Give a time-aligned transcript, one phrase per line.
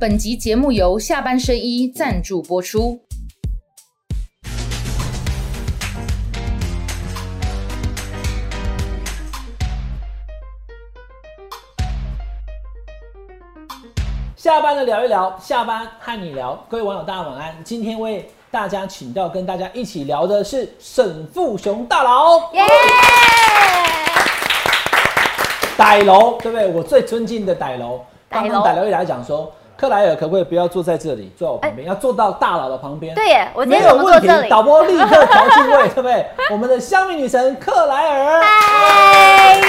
[0.00, 2.98] 本集节目由下半身衣赞助播出。
[14.34, 17.54] 下班了聊一聊，下班和你聊，各位网友大家晚安。
[17.62, 22.62] 今天为大家请到跟大家一起聊的是沈富雄大佬，耶！
[25.76, 26.68] 歹楼，对不对？
[26.68, 28.00] 我最尊敬的歹楼。
[28.30, 33.14] 刚刚歹楼一来讲说，克莱尔可不可以不要坐在这里，坐在我旁边，要坐到大佬的旁边？
[33.14, 34.28] 对耶，我今没天有问题？
[34.50, 36.26] 导播立刻调进位， 对不对？
[36.50, 39.60] 我们的香蜜女神克莱尔，嗨，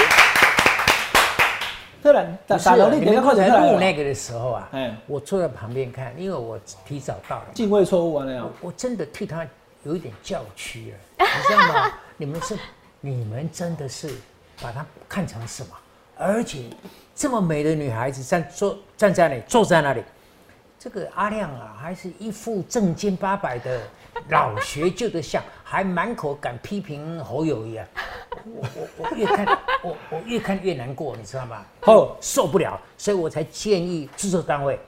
[2.03, 8.49] 克莱打打楼你等一下们刚才快点克莱尔，录那个的时候啊，哎，我坐在旁边看，因为我提早到了，进位错误啊那样。
[8.59, 9.47] 我真的替他
[9.83, 11.89] 有一点叫屈了，你知道吗？
[12.17, 12.59] 你们是，
[12.99, 14.09] 你们真的是
[14.61, 15.69] 把他看成什么？
[16.21, 16.65] 而且
[17.15, 20.03] 这么美的女孩子站坐站在那里，坐在那里，
[20.77, 23.81] 这个阿亮啊，还是一副正经八百的
[24.29, 27.87] 老学究的相，还满口敢批评侯友谊啊！
[28.45, 31.65] 我我我越看我我越看越难过，你知道吗？
[31.87, 34.79] 哦受不了，所以我才建议制作单位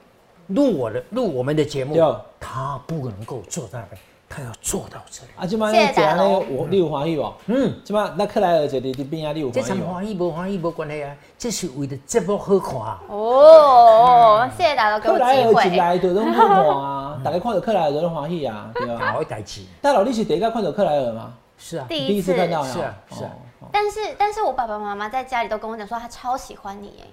[0.47, 1.95] 录我的录我们的节目，
[2.39, 4.01] 他不能够坐在那边，
[4.33, 5.29] 他要做到这里。
[5.37, 7.33] 啊，今晚谢谢那讲那个我你有欢喜哦。
[7.45, 9.75] 嗯，今晚那克莱尔姐你你边啊你有这欢喜哦。
[9.85, 12.99] 场欢喜无欢喜无关系啊，这是为了节目好看啊。
[13.07, 15.75] 哦，谢谢大家给我克莱尔。
[15.77, 19.11] 来就拢好看啊，大家看到克莱尔就拢欢喜啊，对吧？
[19.13, 21.33] 好的代志，大佬，你是第一个看到克莱尔吗？
[21.57, 27.05] 是啊，第一次，看到呀是啊是啊哦但是但是我爸爸妈妈在家里都跟我讲说他超喜欢你耶，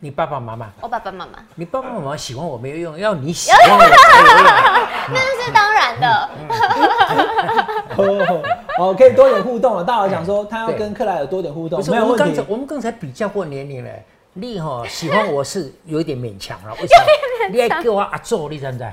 [0.00, 4.88] 你爸爸妈妈，我爸爸妈妈你爸爸妈妈喜欢我没有用，要你喜 欢我才有用啊。
[5.12, 6.28] 那是当然的。
[7.96, 8.42] 哦，
[8.78, 9.84] 哦，可以多点互动了。
[9.84, 12.52] 大佬讲说他要跟克莱尔多点互动不，是，没有问题我们刚才。
[12.52, 17.04] 我们刚才比较过年龄嘞，你哈喜欢我是有一点勉强了，为什么？
[17.50, 18.84] 你还给我阿做，你知不知？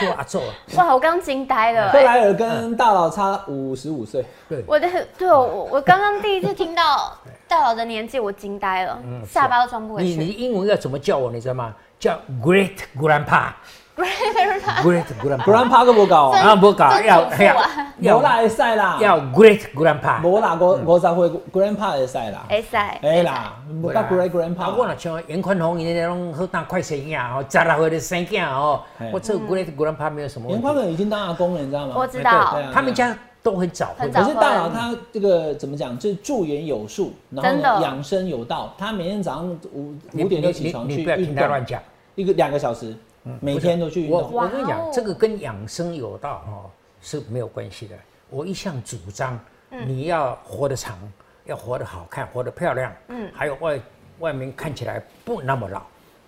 [0.00, 0.40] 叫我阿祖，
[0.76, 2.02] 哇，我刚惊呆了克哎。
[2.04, 7.16] 莱尔跟大佬差五十五岁，对，我的对我我刚刚第一次听到
[7.48, 10.26] 大佬的年纪，我惊呆了，下巴都装不回你你。
[10.28, 11.74] 英文要怎么叫我，你知道吗？
[11.98, 13.50] 叫 Great Grandpa。
[14.82, 15.42] Great Grandpa。
[15.42, 17.92] grandpa 都不搞啊，啊，不搞曾要祖父啊。
[17.98, 20.22] 无啦会使啦，要 Great Grandpa。
[20.22, 30.52] 无啦五五十岁 grandpa 会使啦，哎塞，哎啦，无到 great 啊，我 grandpa，若像严坤宏那种好当快生囝哦，十六岁的生囝哦嘿，我这 Great Grandpa 没有什么问题。
[30.52, 31.94] 严宽本已经当阿公了，你知道吗？
[31.96, 38.74] 我知哎道他们家都很早婚很早可是大佬他这个怎么讲，就是驻颜有术，然后养生有道。
[38.76, 41.80] 他每天早上五你五点就你起床去运动，他乱讲。
[42.14, 42.94] 一个两个小时，
[43.40, 44.32] 每天都去运我动。
[44.32, 46.70] 我跟你讲这个跟养生有道哦
[47.00, 47.96] 是没有关系的。
[48.30, 49.38] 我一向主张，
[49.70, 50.98] 你要活得长，
[51.44, 53.80] 要活得好看，活得漂亮，嗯，还有外
[54.18, 55.82] 外面看起来不那么老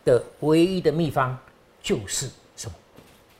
[0.04, 1.36] 的唯一的秘方
[1.82, 2.74] 就是什么？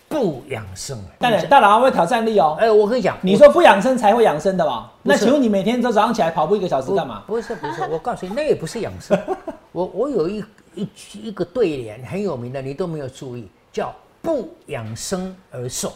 [0.08, 0.98] 不养生。
[1.18, 2.56] 大佬，大佬会挑战力哦。
[2.58, 4.90] 哎，我跟你讲，你说不养生才会养生的吧？
[5.02, 7.22] 那请问你每天都早上起来跑步一个小时不干嘛？
[7.26, 9.18] 不是不是，我告诉你，那也不是养生。
[9.70, 10.42] 我我有一
[10.78, 10.88] 一
[11.28, 15.92] 一个对联很有名的，你都没有注意，叫不养生而寿，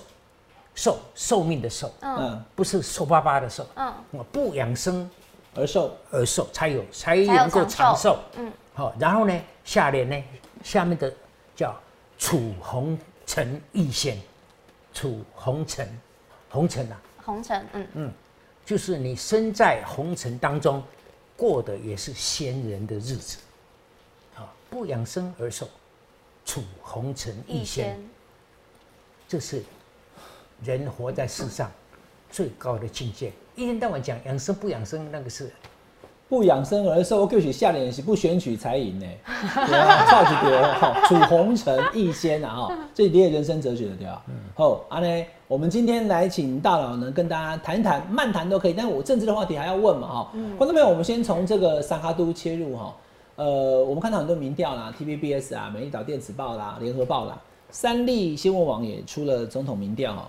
[0.75, 3.67] 寿寿命的寿，嗯嗯，不是瘦巴巴的瘦。
[3.77, 5.09] 嗯，我不养生
[5.55, 8.19] 而寿，而寿，才有才有能够长寿。
[8.37, 10.25] 嗯，好，然后呢，下联呢，
[10.63, 11.13] 下面的
[11.55, 11.79] 叫
[12.19, 14.19] 楚红尘一仙，
[14.95, 15.89] 楚红尘，
[16.51, 18.13] 红尘啊，红尘，嗯嗯，
[18.65, 20.83] 就是你身在红尘当中，
[21.37, 23.52] 过的也是仙人的日子，啊，
[24.73, 25.69] 不养生而寿，
[26.47, 28.09] 处红尘一一仙，仙，
[29.29, 29.63] 这是
[30.65, 31.71] 人活在世上
[32.31, 33.31] 最高的境界。
[33.55, 35.53] 一天到晚讲养生不养生，那个是
[36.27, 39.07] 不养生而瘦，我就是下联是不选取才赢呢。
[39.67, 44.25] 对啊，超级对哦，好，楚红尘一仙啊哈，这是你的人生哲学的对吧？
[44.55, 50.33] 好，阿呢，我们今天来请大佬呢跟大家谈谈，漫谈都可以，但我政治的话题还要问嘛哈。
[50.57, 52.97] 观众朋友，我们先从这个三哈都切入哈。
[53.37, 60.29] 呃，我们看到很多民调啦，TVBS 啊、美丽岛电子报啦、联合报啦，三立新闻网也出了总统民调哈。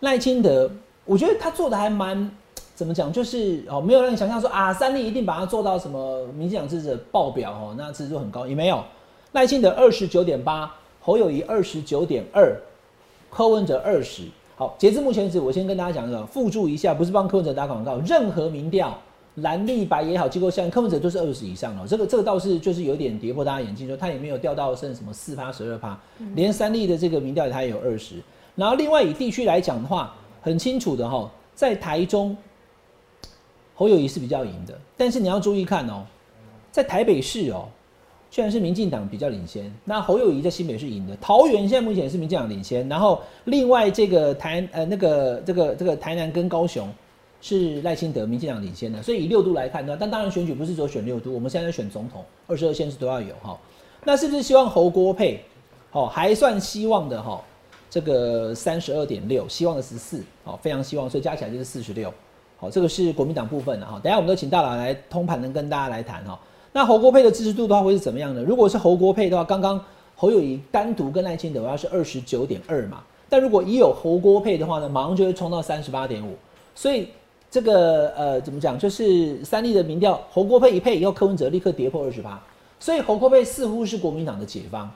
[0.00, 0.70] 赖清德，
[1.04, 2.30] 我觉得他做的还蛮
[2.74, 8.82] 怎么讲，就是哦，没有让你想象说啊，三立一定把它做到什么民进党支持者爆表哦，那支持度很高，也没有。
[9.32, 10.70] 赖清德二十九点八，
[11.00, 12.54] 侯友谊二十九点二，
[13.30, 14.24] 柯文哲二十。
[14.56, 18.98] 好，截至目前止，我先跟大家讲一个，附注一下，不是帮柯文哲打广告，任何民调，
[19.36, 21.88] 蓝绿白也好，机构效应，柯文哲都是二十以上了。
[21.88, 25.98] 这个这个倒是就是有点跌破大家眼镜，说他也没有掉到剩什么四趴、十二趴，
[26.34, 28.16] 连三立的这个民调他也有二十。
[28.54, 32.36] 然后另外以地区来讲的话，很清楚的哈，在台中，
[33.74, 36.04] 侯友谊是比较赢的，但是你要注意看哦，
[36.70, 37.66] 在台北市哦，
[38.30, 46.86] 虽然是民进党比较领先，那侯友谊在新北是赢的，桃园现在目前是民进党领先，然后另外这个台呃那个这个这个台南跟高雄
[47.42, 53.58] 是赖清德民进党领先的，所以以六度来看呢，但当然选举不是只有选六度，我们现在选总统，二十二县市都要有哈。
[54.04, 55.44] 那是不是希望侯郭配？
[55.90, 57.42] 好，还算希望的哈，
[57.90, 62.14] 这个三十二点六，希望的十四，好，非常希望，所以加起来就是四十六。
[62.56, 64.00] 好，这个是国民党部分的哈。
[64.00, 66.38] 等下我们都请大佬来通盘的跟大家来谈哈。
[66.72, 68.42] 那侯国配的支持度的话会是怎么样的？
[68.42, 69.84] 如果是侯国配的话，刚刚
[70.14, 73.02] 侯友谊单独跟赖清德，要是二十九点二嘛。
[73.28, 76.36] 但如果已有侯国配的话呢，马上就会冲到三十八点五。
[76.74, 77.08] 所以
[77.52, 82.42] 这个呃怎么讲，就是三立的民调，侯国佩一配以后，柯文哲立刻跌破二十八。
[82.80, 84.90] 所以侯国佩似乎是国民党的解方，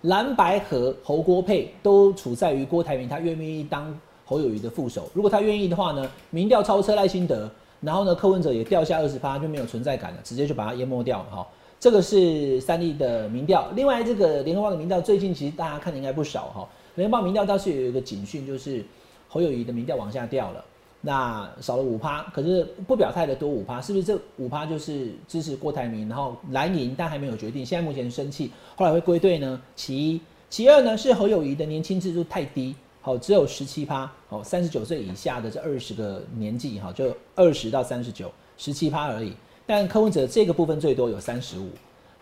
[0.00, 5.08] 蓝白和侯国佩都处在于郭台铭他愿不愿意当侯友谊的副手。
[5.14, 7.48] 如果他愿意的话呢，民调超车赖清德。
[7.80, 11.46] 然后呢，柯文哲也掉下二十八，就没有存在感了，直接就把他淹没掉了哈。
[11.78, 16.68] 这个是三立的民调，另外这个联合报的民调，最近其实大家看的应该不少哈。
[16.96, 18.84] 联合报民调倒是有一个警讯，就是
[19.28, 20.62] 侯友谊的民调往下掉了，
[21.00, 29.60] 那少了五趴，可是不表态的多五趴，是不是这五趴就是支持郭台铭，然后蓝营但还没有决定，现在目前生气，后来会归队呢？
[29.74, 32.74] 其一，其二呢是侯友谊的年轻制度太低。
[33.02, 39.32] 好，只有十七趴，好，三十九岁以下的这二十个年纪，哈，就二十到三十九，十七趴而已。
[39.64, 41.70] 但柯文哲这个部分最多有三十五，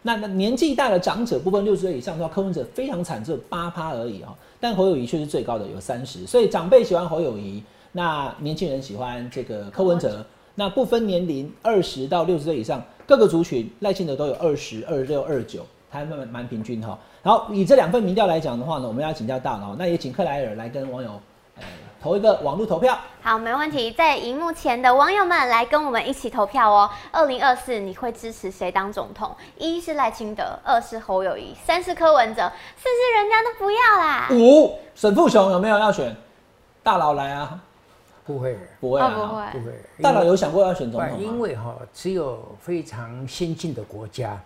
[0.03, 4.33] 那那年纪大的长者部分六十岁以上的话，柯文哲非常惨，只有八趴而已啊。
[4.61, 6.25] 但侯友谊却是最高的，有三十。
[6.25, 7.61] 所以长辈喜欢侯友谊，
[7.93, 10.25] 那年轻人喜欢这个柯文哲，
[10.55, 16.99] 那不分年龄，二十到六十岁以上各个族群，赖清德都有二十二六二九，他蛮蛮平均哈。
[17.23, 21.21] 好，以这两份民调来讲的话呢，我们要请教大佬，那也请克莱尔来跟网友，
[21.57, 21.65] 呃，
[22.03, 22.97] 投一个网络投票。
[23.23, 26.89] 好，没问题，在荧幕前的网友们来跟我们一起投票哦。
[27.11, 29.35] 二零二四你会支持谁当总统？
[29.59, 34.29] 一是赖清德，二是侯友谊，三是柯文哲，四是人家都不要啦。
[34.31, 36.15] 五沈富雄有没有要选？
[36.83, 37.61] 大佬来啊？
[38.29, 39.73] 不会，不会啊，不会，不会。
[40.01, 41.19] 大佬有想过要选总统吗？
[41.19, 44.41] 因为哈，只有非常先进的国家。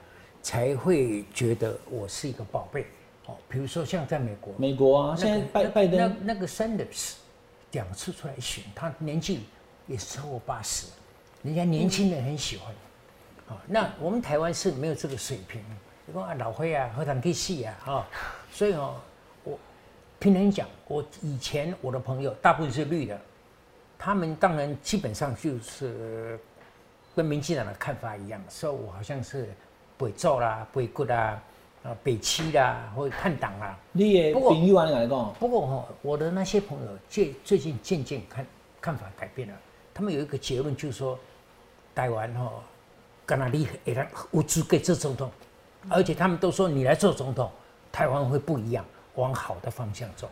[0.44, 2.84] 才会觉得我是一个宝贝
[3.26, 3.36] 哦。
[3.48, 7.12] 比如说像在美国，美国啊，现在拜拜登那那个 Sanders
[7.70, 9.44] 两次出来选，他年纪
[9.86, 10.88] 也是超过八十，
[11.44, 12.74] 人家年轻人很喜欢。
[13.50, 15.62] 哦，那我们台湾是没有这个水平。
[16.06, 17.78] 你说啊，老灰啊，何谈可以戏啊？
[17.86, 18.04] 哦，
[18.50, 18.96] 所以哦，
[19.44, 19.56] 我
[20.18, 23.16] 平常讲，我以前我的朋友大部分是绿的，
[24.02, 26.38] 他们当然基本上就是
[27.14, 29.48] 跟民进党的看法一样，说我好像是。
[29.98, 31.40] 北做啦，北国啦，
[31.84, 33.78] 啊，北七啦，或者叛党啦。
[33.92, 35.32] 你也朋友啊，你来讲。
[35.34, 38.44] 不过哈，我的那些朋友最最近渐渐看
[38.80, 39.54] 看法改变了。
[39.94, 41.16] 他们有一个结论，就是说，
[41.94, 42.50] 台湾哈，
[43.24, 45.30] 干哪里也他无资格做总统，
[45.88, 47.48] 而且他们都说你来做总统，
[47.92, 48.84] 台湾会不一样，
[49.14, 50.28] 往好的方向走。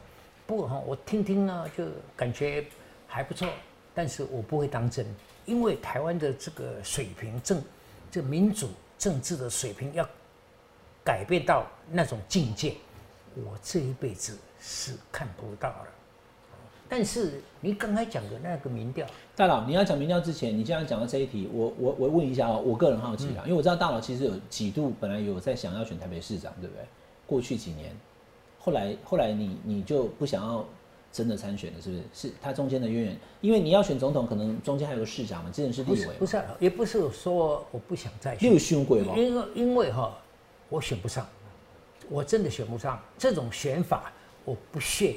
[0.49, 1.85] 不过哈，我听听呢，就
[2.17, 2.65] 感觉
[3.11, 3.47] 还不错，
[3.95, 5.05] 但是我不会当真，
[5.45, 7.63] 因为台湾的这个水平政，
[8.11, 8.71] 这民主。
[9.01, 10.07] 政治的水平要
[11.03, 12.75] 改变到那种境界，
[13.35, 15.87] 我这一辈子是看不到了。
[16.87, 26.85] 但是你刚才讲的那个民调，大佬，你要讲民调之前，你既然讲到这一题，我我我问一下哦，我个人好奇啊，因为我知道大佬其实有几度本来有在想要选台北市长，对不对？
[27.27, 27.97] 过去几年，
[28.59, 30.63] 后来后来你你就不想要。
[31.13, 32.03] 真的参选的，是不是？
[32.15, 36.15] 是他中间的渊源，因为你要选总统，可能中间还有个市长嘛，之前是立委。
[36.19, 38.53] 不是，也不是说我不想再选。
[38.53, 39.15] 又凶鬼吗？
[39.17, 40.17] 因为因为哈，
[40.69, 41.27] 我选不上，
[42.09, 43.01] 我真的选不上。
[43.19, 44.13] 这种选法，
[44.45, 45.17] 我不屑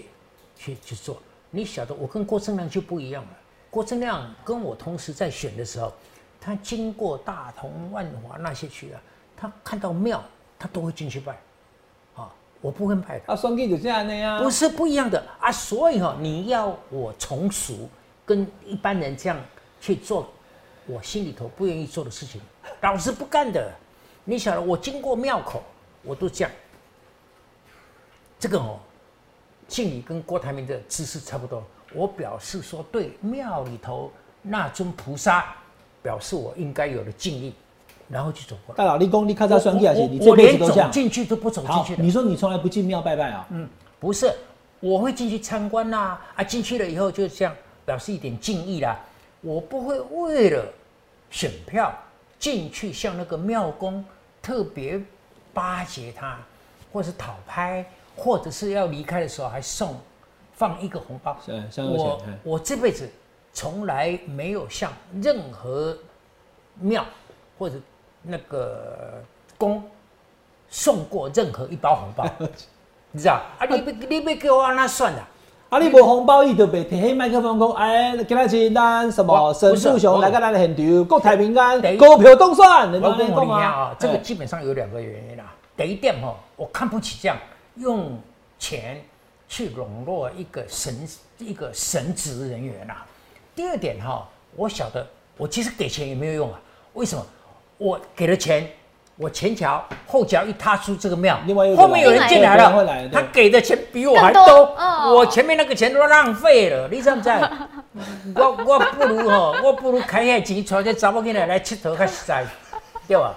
[0.55, 1.21] 去去做。
[1.51, 3.29] 你晓得，我跟郭正亮就不一样了。
[3.69, 5.93] 郭正亮跟我同时在选的时候，
[6.41, 9.01] 他经过大同、万华那些区啊，
[9.38, 10.23] 他看到庙，
[10.57, 11.39] 他都会进去拜。
[12.63, 17.89] 我不会卖的啊，双 K 就这样的呀，不是不一样的啊，所以哈，你要我从俗
[18.25, 19.38] 跟一般人这样
[19.82, 20.32] 去做，
[20.86, 22.39] 我心里头不愿意做的事情，
[22.79, 23.70] 老子不干的。
[24.24, 25.62] 你晓得，我经过庙口，
[26.03, 26.51] 我都这样，
[28.39, 28.79] 这个哦，
[29.67, 31.62] 敬礼跟郭台铭的姿势差不多，
[31.93, 34.10] 我表示说对庙里头
[34.41, 35.53] 那尊菩萨，
[36.01, 37.53] 表示我应该有的敬意。
[38.13, 38.77] 然后去走过来。
[38.77, 40.91] 大佬，立功你看他双 K 啊，你这辈子都这样。
[40.91, 42.03] 进去都不走进去的。
[42.03, 43.48] 你说你从来不进庙拜拜啊？
[43.50, 43.67] 嗯，
[44.00, 44.32] 不是，
[44.79, 46.17] 我会进去参观呐。
[46.36, 47.53] 啊，进去了以后就这样
[47.84, 49.00] 表示一点敬意啦。
[49.41, 50.63] 我不会为了
[51.32, 51.91] 选票
[52.38, 54.05] 进去向那个庙公
[54.41, 55.01] 特别
[55.51, 56.38] 巴结他，
[56.91, 57.84] 或是讨拍，
[58.15, 59.98] 或者是要离开的时候还送
[60.53, 61.36] 放一个红包。
[61.75, 63.10] 我我这辈子
[63.51, 65.98] 从来没有向任何
[66.79, 67.03] 庙
[67.58, 67.75] 或者。
[68.24, 69.22] 那个
[69.58, 69.84] 公
[70.70, 72.25] 送过任何一包红包，
[73.12, 73.42] 你知道？
[73.60, 75.27] 啊，你别你别给我按那算了。
[75.70, 83.96] 啊，你无红包，伊就被摕起麦克风讲，哎，今仔日咱什么我沈富雄来个咱的现场，国泰民安股票动算，你我跟我讲吗？
[84.00, 85.51] 这个哎基本上有两个原因啦。
[85.75, 87.36] 第一点哈，我看不起这样
[87.75, 88.18] 用
[88.60, 89.03] 钱
[89.48, 91.08] 去笼络一个神
[91.39, 93.06] 一个神职人员啊。
[93.56, 95.06] 第二点哈，我晓得
[95.38, 96.60] 我其实给钱也没有用啊。
[96.94, 97.25] 为什么？
[97.84, 98.66] 我给了钱，
[99.18, 107.52] 我前脚后脚一踏出这个庙另外后面有人进来了，对他给的钱比我还多多，哦我前面那个钱都浪费了，你知不知道？
[108.36, 112.46] 我我不如吼，我不如开下钱，带这查某囡仔来佚佗较实在，
[113.06, 113.36] 对吧？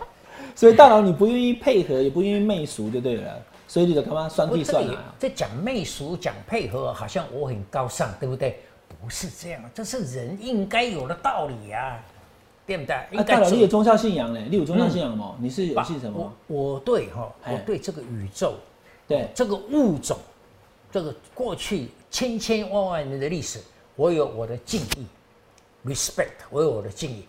[0.54, 3.32] 所以大佬你不愿意配合，也不愿意媚俗就对了，
[3.66, 4.94] 所以你就干嘛算计算啊？
[5.18, 8.60] 在讲媚俗、讲配合，好像我很高尚，对不对？
[9.02, 11.98] 不是这样，这是人应该有的道理呀、
[12.66, 12.94] 对不对？
[12.96, 14.40] 啊，大佬做你有宗教信仰呢？
[14.50, 15.36] 你有宗教信仰吗？
[15.38, 16.72] 你是有吧信什么我？
[16.72, 18.56] 我对哈，哎我对这个宇宙、
[19.06, 20.18] 对，这个物种、
[20.90, 23.60] 这个过去千千万万年的历史，
[23.94, 25.06] 我有我的敬意
[25.84, 27.24] ，respect，我有我的敬意。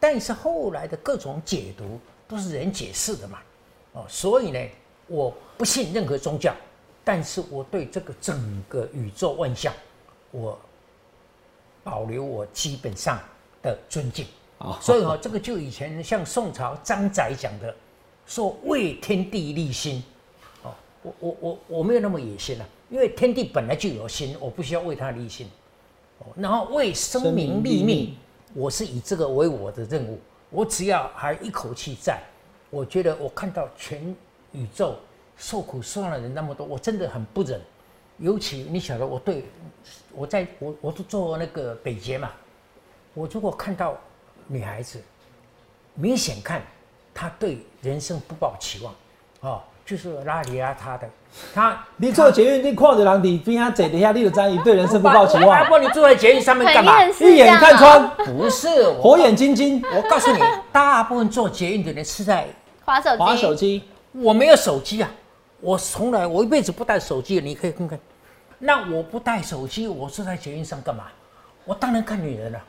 [0.00, 3.38] 但是后来的各种解读都是人解释的嘛，
[3.92, 4.58] 哦，所以呢，
[5.06, 6.52] 我不信任何宗教，
[7.04, 9.72] 但是我对这个整个宇宙万象，
[10.32, 10.58] 我
[11.84, 13.20] 保留我基本上
[13.62, 14.26] 的尊敬。
[14.60, 17.74] 哦所以哈、这个就以前像宋朝张载讲的，
[18.26, 20.02] 说为天地立心。
[20.62, 25.48] 哦，我我我我没有那么野心啊，因为天地本来就有心，我不需要为他立心。
[26.18, 28.14] 哦，然后为生民立命，
[28.52, 30.18] 我是以这个为我的任务。
[30.50, 32.20] 我只要还一口气在，
[32.68, 34.14] 我觉得我看到全
[34.52, 34.96] 宇宙
[35.38, 37.58] 受苦受难的人那么多，我真的很不忍。
[38.18, 39.46] 尤其你晓得，我对
[40.12, 42.30] 我在我我都做那个北捷嘛，
[43.14, 43.96] 我如果看到
[44.52, 45.00] 女孩子，
[45.94, 46.60] 明显看
[47.14, 48.92] 她对人生不抱期望，
[49.40, 51.08] 哦，就是邋里邋遢的，
[51.54, 57.00] 她 你做捷运，你看着人伫边啊坐底下，你就知道伊对人生不抱期啊望不，然你坐在捷运上面干嘛？
[57.04, 60.40] 一眼看穿， 不是火眼金睛，我告诉你，
[60.72, 62.48] 大部分做捷运的人是在
[62.84, 65.08] 滑手机，划手机，我没有手机啊，
[65.60, 67.96] 我从来我一辈子不带手机的，你可以看看。
[68.58, 71.04] 那我不带手机，我坐在捷运上干嘛？
[71.64, 72.60] 我当然看女人了。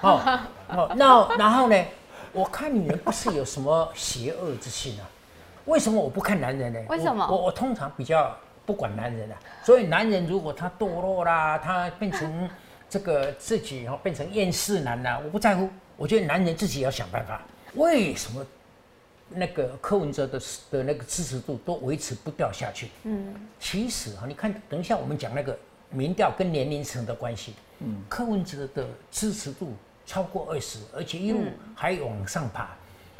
[0.02, 1.84] 哦哦，那然后呢？
[2.32, 5.02] 我看女人不是有什么邪恶之心啊？
[5.64, 6.80] 为什么我不看男人呢？
[6.88, 12.48] 为什么我我我通常比较不管男人啊，所以男人如果他堕落啦，他变成
[12.88, 15.68] 这个自己哦变成厌世男啦，我不在乎。
[15.96, 17.42] 我觉得男人自己要想办法。
[17.74, 18.46] 为什么
[19.28, 20.40] 那个柯文哲的
[20.70, 22.90] 的那个支持度都维持不掉下去？
[23.02, 25.58] 嗯，其实啊，你看，等一下我们讲那个
[25.90, 27.54] 民调跟年龄层的关系。
[27.80, 29.74] 嗯，柯文哲的支持度
[30.10, 32.70] 超过二十，而且一路还往上爬，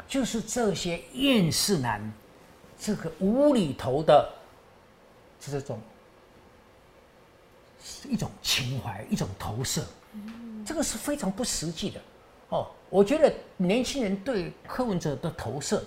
[0.09, 2.01] 就是这些厌世男，
[2.77, 4.29] 这个无厘头的
[5.39, 5.79] 这种
[8.09, 9.85] 一种情怀，一种投射，
[10.65, 12.01] 这个是非常不实际的。
[12.49, 15.81] 哦，我觉得年轻人对柯文哲的投射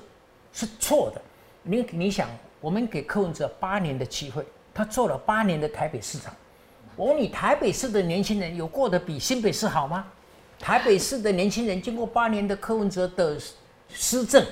[0.54, 1.20] 是错的。
[1.62, 2.30] 你你想，
[2.62, 4.42] 我们给柯文哲八年的机会，
[4.73, 6.34] 他做了八年的台北市长。
[6.96, 10.06] 我问你，台北市的年轻人有过得比新北市好吗？
[10.64, 13.37] 台北市的年轻人经过八年的柯文哲的
[13.90, 14.42] 施政，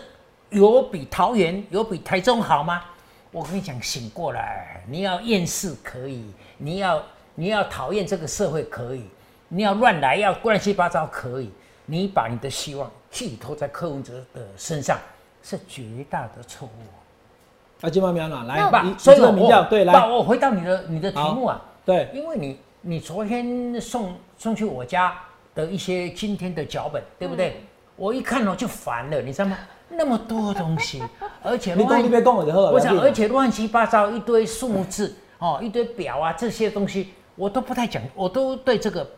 [0.51, 2.83] 有比桃园、有比台中好吗？
[3.31, 6.23] 我跟你讲，醒过来，你要厌世可以，
[6.59, 7.03] 你要
[7.35, 9.05] 你要讨厌这个社会可以，
[9.49, 11.51] 你要乱来要乱七八糟可以，
[11.87, 14.99] 你把你的希望寄托在柯文哲的身上，
[15.43, 17.87] 是绝大的错误。
[17.87, 18.71] 啊，金毛苗哪来？
[18.71, 25.19] 吧你，所以我你这个民调对吧来，我回到你的你的题目啊，对，因为你你昨天送送去我家
[25.55, 27.63] 的一些今天的脚本，对不对？
[27.97, 29.59] 我一看哦就烦了，你知道吗？
[29.91, 31.03] 那么多东西，
[31.43, 32.73] 而且乱你讲你别讲我就好了。
[32.73, 39.09] 我想，而且乱七八糟一堆数字哦，一堆表啊这些东西，我都不太讲，我都对这个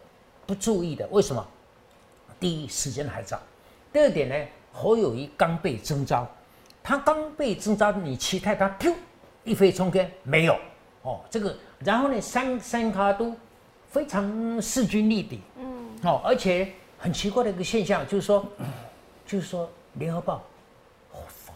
[0.45, 1.07] 不注意的。
[1.13, 1.47] 为什么？
[2.41, 3.39] 第一，时间还早；
[3.93, 4.35] 第二点呢，
[4.73, 6.29] 侯友谊刚被征召，
[6.83, 8.93] 他刚被征召，你期待他噗
[9.45, 10.57] 一飞冲天，没有
[11.03, 11.21] 哦。
[11.31, 13.33] 这个，然后呢，三三卡都
[13.89, 15.74] 非常势均力敌，嗯，
[16.05, 16.69] 哦，而且
[16.99, 18.45] 很奇怪的一个现象就是说，
[19.27, 20.43] 就是说联合报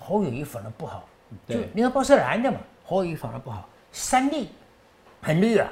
[0.01, 1.05] 侯友谊反而不好，
[1.47, 4.49] 就对联合报是蓝的嘛，侯友谊反而不好，三立
[5.21, 5.69] 很绿啊，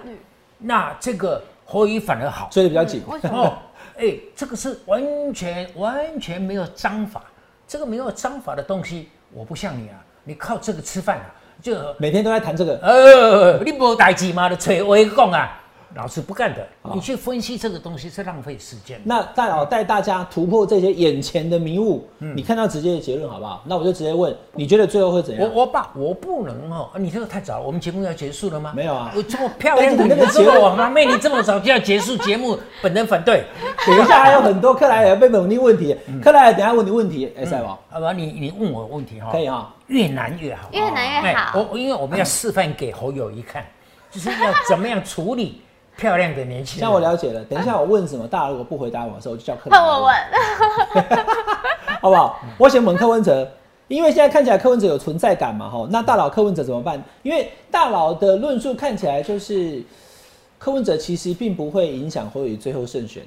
[0.58, 3.02] 那这个侯友谊反而好，追的比较紧。
[3.08, 3.38] 为什么？
[3.38, 3.58] 哦，
[3.96, 7.24] 哎，这个是完全完全没有章法，
[7.66, 15.60] 这个没有章法的东西，我不像你啊，你靠这个吃饭啊，就每天都在谈这个，呃，你无代志嘛，就找话讲啊，
[15.96, 16.66] 老子不干的。
[16.94, 19.00] 你去分析这个东西是浪费时间。
[19.02, 23.62] 那大佬带大家突破这些眼前的迷雾，嗯你看到直接的结论好不好？
[23.64, 25.42] 那我就直接问，你觉得最后会怎样？
[25.54, 28.72] 我我爸我不能哦，啊你这个太早了，我们节目要结束了吗？
[28.76, 33.44] 没有啊我这么漂亮的你那个结论往旁边，你这么早就要结束节目，本人反对。
[33.86, 39.72] 等一下还有很多克莱尔被问你问题，嗯克莱尔等下问你问题，哎，赛王好吧，你你问我问题哈，可以哈。
[39.86, 43.64] 越难越好，越难越好哎我我因为我们要示范给侯友谊看，
[44.10, 45.62] 就是要怎么样处理
[45.96, 46.80] 漂亮的年轻人。
[46.80, 50.14] 像我了解了，等一下我问什么，大家如果不回答我的时候，我就叫克莱尔换我问，
[52.02, 52.40] 好不好？
[52.58, 53.50] 我先问柯文哲，
[53.88, 57.02] 因为现在看起来柯文哲有存在感嘛，哈，那大佬柯文哲怎么办？
[57.22, 59.82] 因为大佬的论述看起来就是
[60.58, 63.22] 柯文哲其实并不会影响侯友宜最后胜选，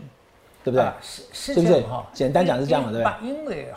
[0.64, 0.82] 对不对？
[0.82, 2.06] 啊是是是不是这样哈？
[2.14, 3.68] 简单讲是这样嘛对不对因因为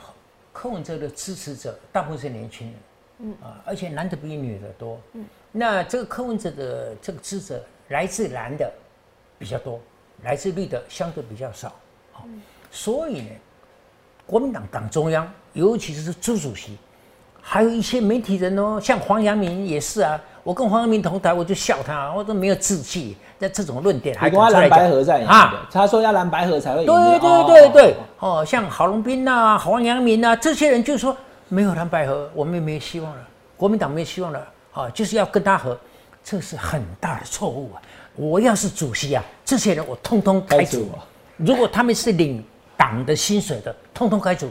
[0.53, 2.77] 柯文哲的支持者大部分是年轻人，
[3.21, 8.71] 嗯啊，而且男的比女的多，嗯，那这个柯文哲的这个支持者来自男的
[9.43, 9.81] 比较多，
[10.23, 11.73] 来自绿的相对比较少，
[12.13, 12.25] 好，
[12.71, 13.31] 所以呢，
[14.25, 16.79] 国民党党中央，尤其是朱主席，
[17.41, 20.21] 还有一些媒体人哦，像黄阳明也是啊。
[20.45, 23.17] 我跟黄阳明同台，我就笑他，我都没有志气。
[23.39, 25.69] 那这种论点还还跟他蓝敢出来讲白合在赢啊？
[25.73, 26.87] 他说要蓝白合才会赢。
[26.87, 31.17] 对对哦对对，哦，像郝龙斌呐、黄阳明呐、这些人就说
[31.49, 35.77] 没有蓝白合，我们也没希望了，国民党没希望了啊，就是要跟他合，
[36.25, 37.83] 这是很大的错误啊！
[38.15, 40.89] 我要是主席啊，这些人我通通开除。
[41.37, 42.45] 如果他们是领
[42.77, 44.49] 党的薪水的，通通开除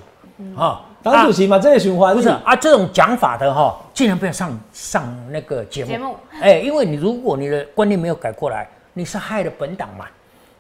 [0.56, 0.86] 啊！
[1.03, 5.91] 当主席嘛，这个循环不是啊，这种讲法的哈，尽量不要上上那个节目。
[5.91, 10.06] 节目哎，因为你如果你的观念没有改过来，你是害了本党嘛。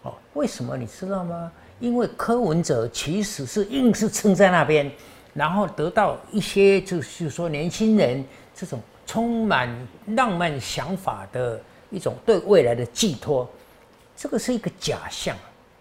[0.03, 1.51] 哦，为什么你知道吗？
[1.79, 4.89] 因为柯文哲其实是硬是撑在那边，
[5.33, 8.23] 然后得到一些就是说年轻人
[8.55, 9.69] 这种充满
[10.15, 11.59] 浪漫想法的
[11.91, 13.47] 一种对未来的寄托，
[14.15, 15.35] 这个是一个假象，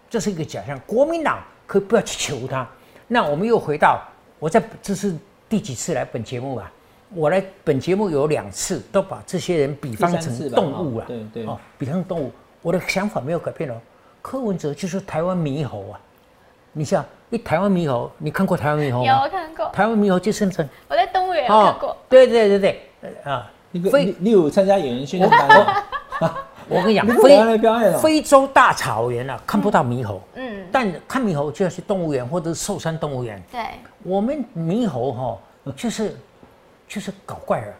[0.09, 0.79] 这是一个假象。
[0.85, 2.67] 国民党可以不要去求他。
[3.07, 3.99] 那我们又回到
[4.37, 5.15] 我在这是
[5.49, 6.71] 第几次来本节目啊？
[7.13, 12.31] 我来本节目有两次都把这些人比方成动物啊，哦对对哦，比方成动物。
[12.61, 13.73] 我的想法没有改变哦。
[14.21, 15.99] 柯文哲就是台湾猕猴啊！
[16.73, 19.25] 你像一台湾猕猴，你看过台湾猕猴有吗？
[19.25, 21.97] 有看过，台湾猕猴就生成我在动物园有看过。
[22.07, 25.83] 对对对对，呃啊，你你你有参加演员训练班吗？
[26.71, 33.41] 我跟你讲你，不来来表演哦非洲大草原啊，看不到猕猴，嗯，但看猕猴就要去动物园或者是寿山动物园。
[33.51, 33.59] 对，
[34.03, 35.37] 我们猕猴哈、
[35.75, 36.17] 就是
[36.87, 37.73] 就是搞怪了，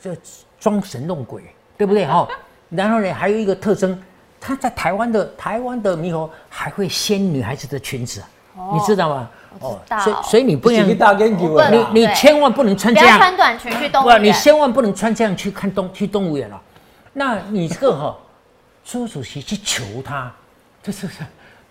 [0.00, 0.16] 这
[0.60, 1.42] 装神弄鬼，
[1.76, 2.28] 对不对哈、
[2.70, 4.00] 然后呢，还有一个特征，
[4.40, 8.22] 它在台湾的台湾的猕猴还会掀女孩子的裙子，
[8.72, 9.28] 你知道吗？
[9.58, 14.22] 哦所以所以你不能你你千万不能穿不要这样，穿短裙去动物不，园。
[14.22, 16.60] 你千万不能穿这样去看动去动物园了、
[17.14, 18.14] 那你这个哈、
[18.86, 20.32] 朱主席去求他，
[20.80, 21.08] 这是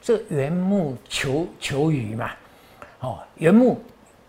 [0.01, 2.29] 这原木求求鱼嘛？
[2.99, 3.81] 哦，原木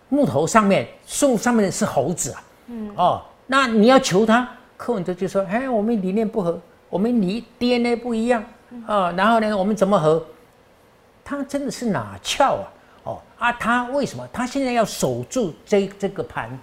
[0.07, 6.57] 木头上面树上面是猴子啊，嗯，哦，那你要求他，柯文哲就说，哎，我们理念不合，
[6.89, 8.41] 我们理 DNA 不一样
[8.85, 10.25] 啊、然后呢，我们怎么合？
[11.25, 12.67] 他真的是哪窍啊？
[13.03, 14.25] 哦啊，他为什么？
[14.31, 16.57] 他现在要守住这这个盘，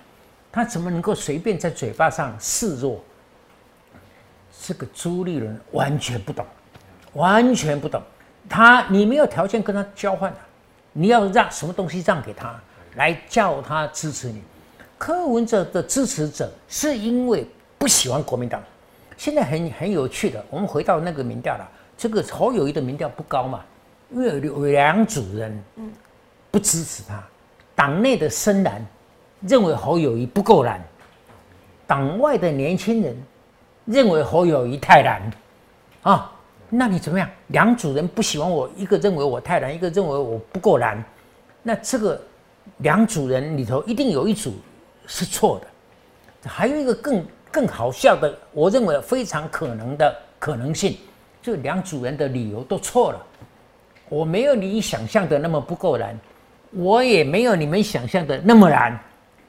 [0.51, 2.99] 他怎么能够随便在嘴巴上示弱？
[4.63, 6.45] 这个朱立伦完全不懂，
[7.15, 8.03] 完全不懂。
[8.49, 10.39] 他你没有条件跟他交换的、
[10.93, 12.55] 你要让什么东西让给他，
[12.97, 14.43] 来叫他支持你。
[14.99, 17.47] 柯文哲的支持者是因为
[17.79, 18.63] 不喜欢国民党。
[19.17, 21.69] 现在很很有趣的，我们回到那个民调了。
[21.97, 23.61] 这个侯友谊的民调不高嘛，
[24.11, 25.63] 因为有两组人
[26.51, 27.23] 不支持他，
[27.75, 28.85] 党内的深蓝
[29.41, 30.83] 认为侯友谊不够蓝，
[31.87, 33.17] 党外的年轻人
[33.85, 35.31] 认为侯友谊太难
[36.03, 36.31] 啊。
[36.71, 37.29] 那你怎么样？
[37.49, 41.03] 两组人不喜欢我，一个认为我太难，一个认为我不够难。
[41.63, 42.21] 那这个
[42.79, 44.55] 两组人里头一定有一组
[45.07, 50.97] 是错的，还有一个更更好笑的，我认为非常可能的可能性，
[51.41, 53.23] 就两组人的理由都错了。
[54.09, 56.19] 我没有你想象的那么不够难，
[56.73, 58.99] 我也没有你们想象的那么难，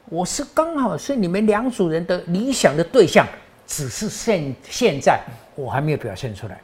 [0.10, 3.26] 我是刚好是你们两组人的理想的对象，
[3.66, 5.20] 只是现现在
[5.56, 6.60] 我还没有表现出来。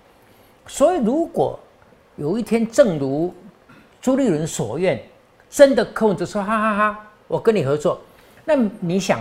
[0.68, 1.60] 所以，如果
[2.16, 3.34] 有一天，正如
[4.02, 5.02] 朱立伦所愿，
[5.50, 8.00] 真的柯文哲说哈哈哈我跟你合作，
[8.46, 9.20] 那你想，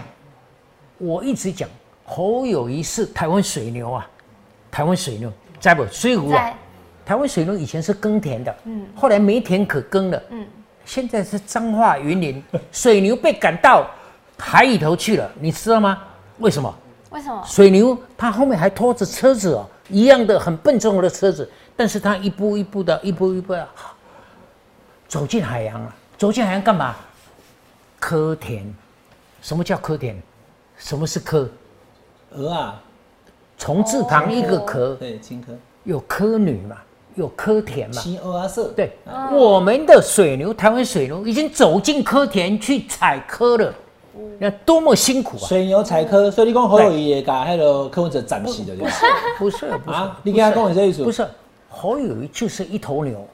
[0.98, 1.68] 我一直讲
[2.04, 4.08] 侯友谊是台湾水牛啊，
[4.70, 6.52] 台湾水牛在不水牛啊，
[7.04, 10.46] 台湾水牛以前是耕田的，嗯，后来没田可耕了，嗯，
[10.84, 13.88] 现在是彰化云林水牛被赶到
[14.38, 16.02] 海里头去了，你知道吗？
[16.38, 16.72] 为什么？
[17.10, 17.42] 为什么？
[17.46, 23.68] 水牛它后面还拖着车子哦，一样的很笨重的车子，但是它一步一步的，一步一步的
[25.08, 25.94] 走进海洋了。
[26.16, 26.94] 走进海洋干嘛？
[27.98, 28.64] 科田。
[29.42, 30.14] 什么叫科田？
[30.76, 31.48] 什么是科？
[32.32, 32.80] 鹅啊，
[33.58, 35.46] 虫字旁一个壳，对，青稞，
[35.82, 36.76] 有科女嘛，
[37.16, 38.00] 有科田嘛。
[38.00, 38.96] 青鹅啊色，对，
[39.32, 43.74] 我们的水牛，台湾水牛已经走进科田去采科了，
[44.38, 45.46] 那多么辛苦啊！
[45.46, 48.84] 水牛采科，所以你讲侯友谊也把那个柯文哲斩死的，对。
[48.88, 48.92] 吧？
[49.38, 51.04] 不是不是啊，你跟他讲这意思？
[51.04, 51.26] 不是，
[51.68, 53.26] 侯友谊就是一头牛，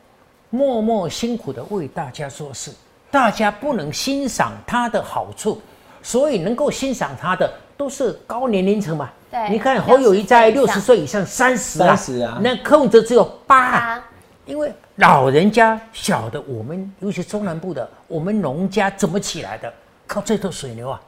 [0.50, 2.70] 默默辛苦的为大家做事，
[3.10, 5.60] 大家不能欣赏他的好处，
[6.02, 9.10] 所以能够欣赏他的都是高年龄层嘛。
[9.30, 9.48] 对。
[9.50, 11.24] 你看侯友谊在六十岁以上。
[11.24, 12.40] 三十啊，30啊。
[12.42, 14.02] 那柯文哲只有八。
[14.44, 19.72] 因为老人家晓得，我们尤其中南部的，我们农家怎么起来的？
[20.06, 21.00] 靠这头水牛啊，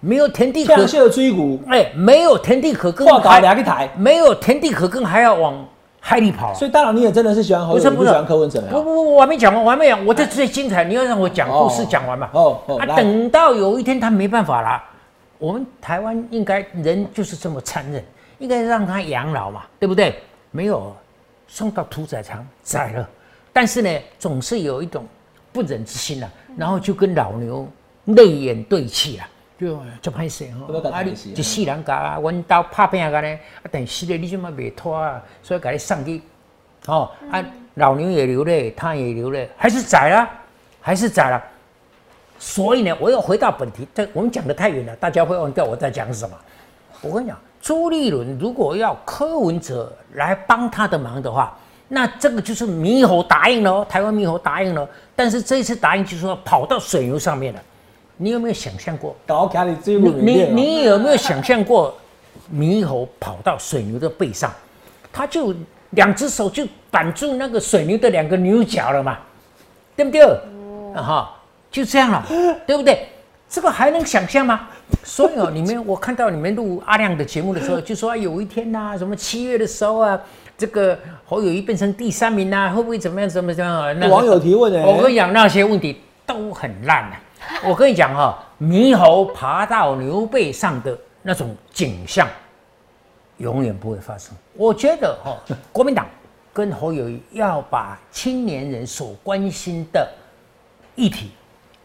[0.00, 3.88] 没有田地可像，秀追骨，哎，没有田地可耕，画稿还两个台。
[3.96, 5.64] 没有田地可耕，还要往
[6.00, 8.68] 海里跑啊、所以大佬你也真的是喜欢侯友谊，不喜欢柯文哲呀？
[8.70, 12.26] 不不不，我还没讲完，我还没讲，我这最精彩，你要让我讲故事讲完嘛。
[12.26, 14.82] 啊，哦哦啊等到有一天他没办法了，
[15.38, 18.04] 我们台湾应该人就是这么残忍，
[18.38, 20.20] 应该让他养老嘛，对不对？
[20.50, 20.94] 没有，
[21.46, 23.08] 送到屠宰场宰了，
[23.52, 23.88] 但是呢，
[24.18, 25.06] 总是有一种
[25.52, 27.66] 不忍之心啊，然后就跟老牛
[28.06, 29.28] 泪眼对气啦。
[29.60, 31.02] 就就歹势吼，啊！
[31.02, 36.20] 你一世人甲啊，阮兜拍拼个呢，啊，但是咧，你即马袂拖啊，所以甲你送去，
[36.86, 40.28] 哦，啊，老牛也流泪，他也流泪，还是宰了，
[40.80, 41.40] 还是宰了。
[42.40, 46.36] 所以呢，我要回到本题，这我们讲的太远了，大家会忘掉我在讲什么。
[47.00, 57.62] 我跟你讲，朱立伦如果要柯文哲来帮他的忙的话，那这个就是猕猴答应了哦，台湾猕猴答应了，但是这一次答应就是说跑到水牛上面了。
[58.22, 59.16] 你有没有想象过？
[59.26, 61.92] 搞卡你追你你有没有想象过，
[62.54, 64.52] 猕猴跑到水牛的背上，
[65.12, 65.52] 它就
[65.90, 69.18] 两只手就绑住那个水牛的两个牛角了嘛，
[69.96, 70.22] 对不对？
[70.94, 71.36] 啊哈，
[71.70, 72.24] 就这样了，
[72.64, 73.08] 对不对？
[73.48, 74.68] 这个还能想象吗？
[75.02, 80.18] 所以哦，你们我看到你们录阿亮的节目的时候，就说、啊、有一天呐、什么七月的时候啊，
[80.56, 83.28] 这个侯友谊变成第三名呐、会不会怎么样？
[83.28, 83.98] 怎么怎么样？
[83.98, 84.82] 那个网友提问呢？
[84.86, 87.20] 我跟你讲，那些问题都很烂啊。
[87.64, 92.28] 我跟你讲哈、猕猴爬到牛背上的那种景象，
[93.38, 94.34] 永远不会发生。
[94.54, 95.36] 我觉得哈、
[95.72, 96.06] 国民党
[96.52, 100.08] 跟侯友谊要把青年人所关心的
[100.94, 101.30] 议题，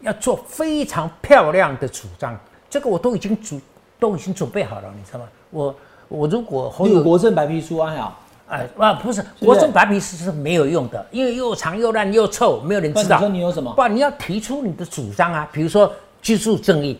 [0.00, 2.38] 要做非常漂亮的主张。
[2.70, 3.60] 这个我都已经准
[3.98, 5.26] 都已经准备好了，你知道吗？
[5.50, 5.74] 我
[6.08, 13.18] 我如果侯友国政白皮书啊，哎啊不是是国政白皮书是没有用的，因为又长又烂又臭，没有人知道。
[13.18, 13.72] 不然你说你有什么？
[13.74, 16.98] 不，你要提出你的主张啊，比如说居住正义，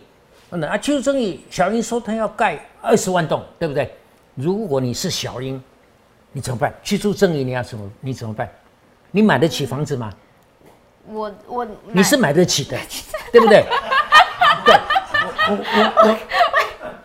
[0.49, 3.93] 那啊，居住正义，小英说他要盖二十万栋，对不对？
[4.35, 5.61] 如果你是小英，
[6.31, 6.73] 你怎么办？
[6.83, 7.89] 居住正义你要怎么？
[7.99, 8.47] 你怎么办？
[9.11, 10.13] 你买得起房子吗？
[11.07, 12.77] 我我你是买得起的，
[13.31, 13.65] 对不对？
[14.63, 14.75] 对，
[15.49, 16.09] 我我我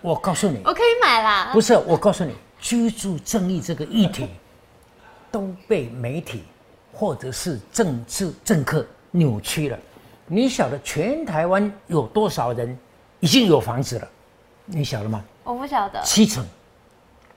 [0.02, 4.26] 我我告诉你，我可以买啦，不是，我告诉你，居住正义这个议题
[5.30, 6.42] 都被媒体
[6.90, 9.78] 或者是政治政客扭曲了。
[10.26, 12.74] 你晓得全台湾有多少人
[13.20, 14.08] 已经有房子了？
[14.64, 15.22] 你晓得吗？
[15.44, 16.42] 我不晓得，七成。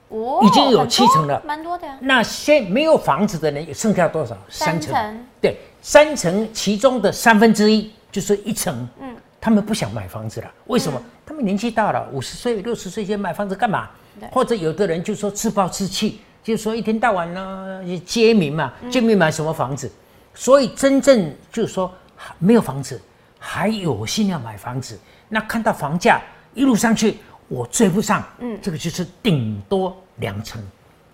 [0.08, 1.98] 哦已经有七成了蛮多的呀。
[2.00, 4.38] 那现没有房子的人剩下多少？
[4.48, 8.88] 三成对，三成其中的三分之一就是一成。
[9.02, 11.02] 嗯，他们不想买房子了，为什么？
[11.26, 13.98] 他们年纪大了，五十岁、六十岁，先买房子干嘛对？
[14.32, 19.92] 或者有的人就说自暴自弃，就说一天到晚呢揭民嘛，街民买什么房子？
[20.34, 21.92] 所以真正就是说
[22.38, 23.02] 没有房子，
[23.40, 25.00] 还有心要买房子，
[25.30, 26.22] 那看到房价
[26.54, 30.62] 一路上去，我追不上，嗯，这个就是顶多两层，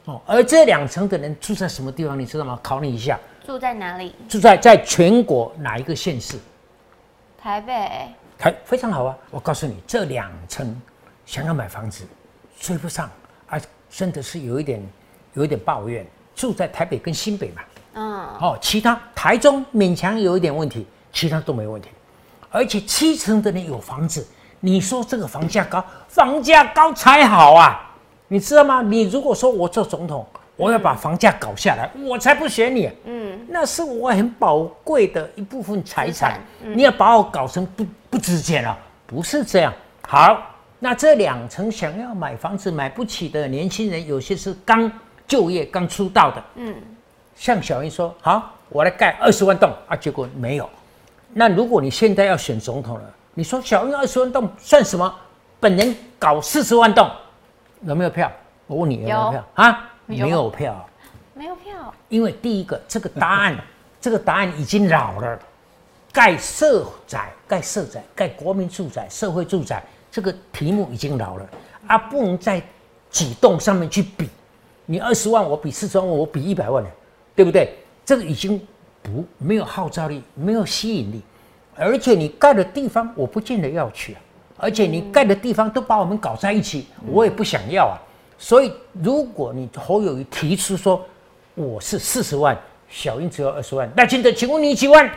[0.05, 2.59] 哦，而这两层的人住在什么地方，你知道吗？
[2.61, 4.13] 考你一下，住在哪里？
[4.27, 6.37] 住在在全国哪一个县市？
[7.41, 8.07] 台北。
[8.37, 9.17] 台非常好啊！
[9.29, 10.81] 我告诉你，这两层
[11.25, 12.03] 想要买房子
[12.59, 13.09] 追不上，
[13.47, 14.81] 而，真的是有一点
[15.33, 16.05] 有一点抱怨。
[16.35, 17.61] 住在台北跟新北嘛，
[17.93, 18.03] 嗯，
[18.41, 21.89] 哦，其他台中勉强有一点问题，其他都没问题。
[22.49, 24.27] 而且七成的人有房子，
[24.59, 27.95] 你说这个房价高，房价高才好啊！
[28.29, 28.81] 你知道吗？
[28.81, 32.89] 你如果说我做总统，我要把房价搞下来，我才不选你。
[33.05, 39.71] 嗯，那是我很宝贵的一部分财产产，你要把我搞成不不值钱了，不是这样。
[40.07, 40.52] 好，
[40.83, 44.91] 那这两层想要买房子买不起的年轻人，有些是刚
[45.25, 46.75] 就业、刚出道的，嗯，
[47.37, 50.69] 像小英说好，我来盖二十万栋啊，结果没有。
[51.31, 55.15] 那如果你现在要选总统了，你说小英二十万栋算什么？
[55.57, 57.09] 本人搞四十万栋，
[57.83, 58.29] 有没有票？
[58.67, 59.01] 我问你有。
[59.03, 59.89] 没有有票啊？
[60.05, 60.89] 没有票，
[61.33, 63.57] 没有票，因为第一个，这个答案，
[64.01, 65.39] 这个答案已经老了，
[66.11, 69.81] 盖社宅、盖社宅、盖国民住宅、社会住宅，
[70.13, 71.49] 这个题目已经老了，
[71.87, 72.61] 啊，不能在
[73.09, 74.29] 几栋上面去比，
[74.85, 76.89] 你二十万我比四十万，我比一百万了，
[77.35, 77.73] 对不对？
[78.05, 78.61] 这个已经
[79.01, 81.19] 不没有号召力，没有吸引力，
[81.75, 84.21] 而且你盖的地方我不见得要去啊，
[84.57, 87.97] 而且你盖的地方都把我们搞在一起，我也不想要啊。
[88.37, 88.71] 所以
[89.01, 91.03] 如果你侯友谊提出说
[91.55, 92.55] 我是四十万，
[92.87, 95.09] 小英只有二十万，那金德，请问你几万？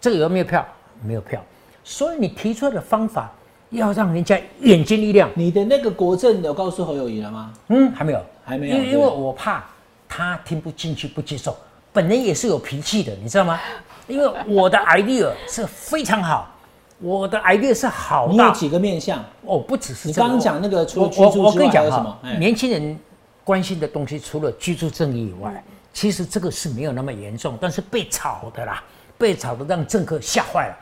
[0.00, 0.66] 这个有没有票？
[1.04, 1.40] 没有票。
[1.84, 3.32] 所以你提出来的方法
[3.74, 5.28] 要让人家眼睛一亮。
[5.34, 7.52] 你的那个国政有告诉侯友谊了吗？
[7.68, 9.64] 嗯，还没有，还没有因为因为我怕
[10.08, 11.56] 他听不进去，不接受。
[11.92, 13.60] 本人也是有脾气的，你知道吗？
[14.08, 16.52] 因为我的 idea 是非常好，
[16.98, 19.24] 我的 idea 是好到你有几个面相？
[19.42, 22.98] 哦，不只是你这个刚刚讲那个除了居住之外还我我跟你讲什么哎年轻人
[23.44, 28.82] 关心的东西除了居住正义以外，其实这个是没有那么严重，但是被炒的啦，
[29.16, 30.76] 被炒的让政客吓坏了。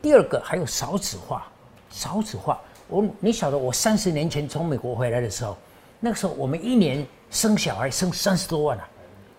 [0.00, 1.46] 第二个还有少子化，
[1.94, 5.56] 少子化，我你晓得我三十年前从美国回来的时候，
[6.00, 8.88] 那个时候我们一年生小孩生三十多万了、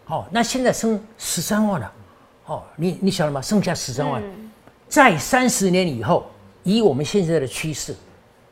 [0.07, 1.91] 哦，那现在生十三万了，
[2.45, 3.41] 哦，你你晓得吗？
[3.41, 4.23] 剩下十三万，
[4.87, 6.25] 在三十年以后，
[6.63, 7.93] 以我们现在的趋势，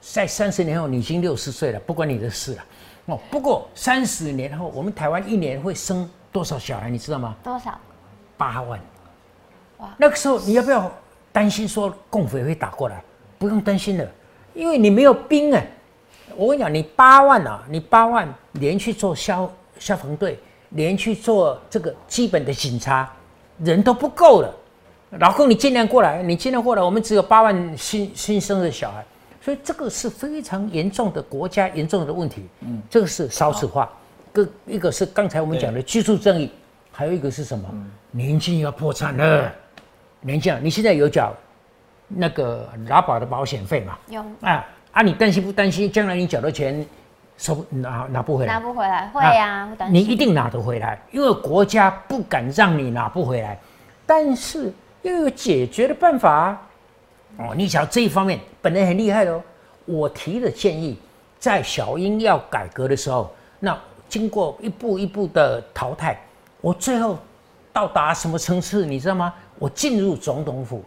[0.02, 2.64] 在三十年后你已经六十岁了，不关你的事了。
[3.06, 7.34] 哦，不过三十年后，我们台湾一年会生多少小孩，你知道吗？
[7.42, 7.74] 多少？
[8.36, 8.78] 八万。
[9.78, 10.92] 哇那个时候你要不要
[11.32, 13.02] 担心说共匪会打过来？
[13.44, 14.08] 不用担心了，
[14.54, 15.68] 因为你没有兵哎。
[16.38, 23.12] 我跟你讲，你八万啊，你八万连去做消消防队，连去做这个基本的警察，
[23.60, 24.56] 人都不够了。
[25.20, 29.04] 老公，你尽量过来，你尽量过来，我们只有八万新新生的小孩，
[29.42, 32.46] 所以这个是非常严重的国家严重的问题。
[32.62, 33.92] 嗯，这个是少子化，
[34.32, 36.50] 个一个是刚才我们讲的居住正义，
[36.94, 37.70] 还有一个是什么？
[38.10, 39.52] 年轻要破产了。
[40.22, 41.34] 年轻啊，你现在有缴
[42.16, 43.98] 那个劳保的保险费嘛？
[44.08, 45.92] 有啊啊，你担心不担心？
[45.92, 46.86] 将来你缴的钱
[47.38, 48.60] 收拿拿不回来拿？
[48.60, 49.08] 不回来？
[49.08, 53.60] 会呀，会担心你一定拿得回来，因为国家不敢让你拿不回来，
[54.06, 54.72] 但是
[55.02, 56.62] 又有解决的办法啊。
[57.38, 59.42] 哦，你想这一方面本来很厉害的哦。
[59.86, 60.98] 我提的建议，
[61.40, 66.18] 在小英要改革的时候，那经过一步一步的淘汰，
[66.62, 67.18] 我最后
[67.74, 69.34] 到达什么层次，你知道吗？
[69.58, 70.84] 我进入总统府，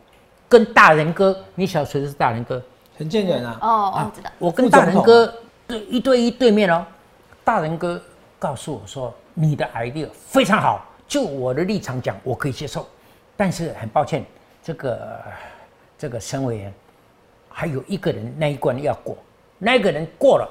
[0.49, 2.63] 跟大人哥，你晓得谁是大人哥？
[2.97, 4.31] 陈建仁啊，哦，我知道。
[4.39, 5.33] 我跟大人哥
[5.67, 6.85] 对一对一对面哦，
[7.45, 8.01] 大人哥
[8.39, 12.87] 告诉我说，你的 idea 非常好，就我的立场讲，我可以接受，
[13.37, 14.25] 但是很抱歉，
[14.63, 15.21] 这个
[15.99, 16.73] 这个省委员
[17.51, 19.17] 还有一个人那一关要过，
[19.59, 20.49] 那个人过了，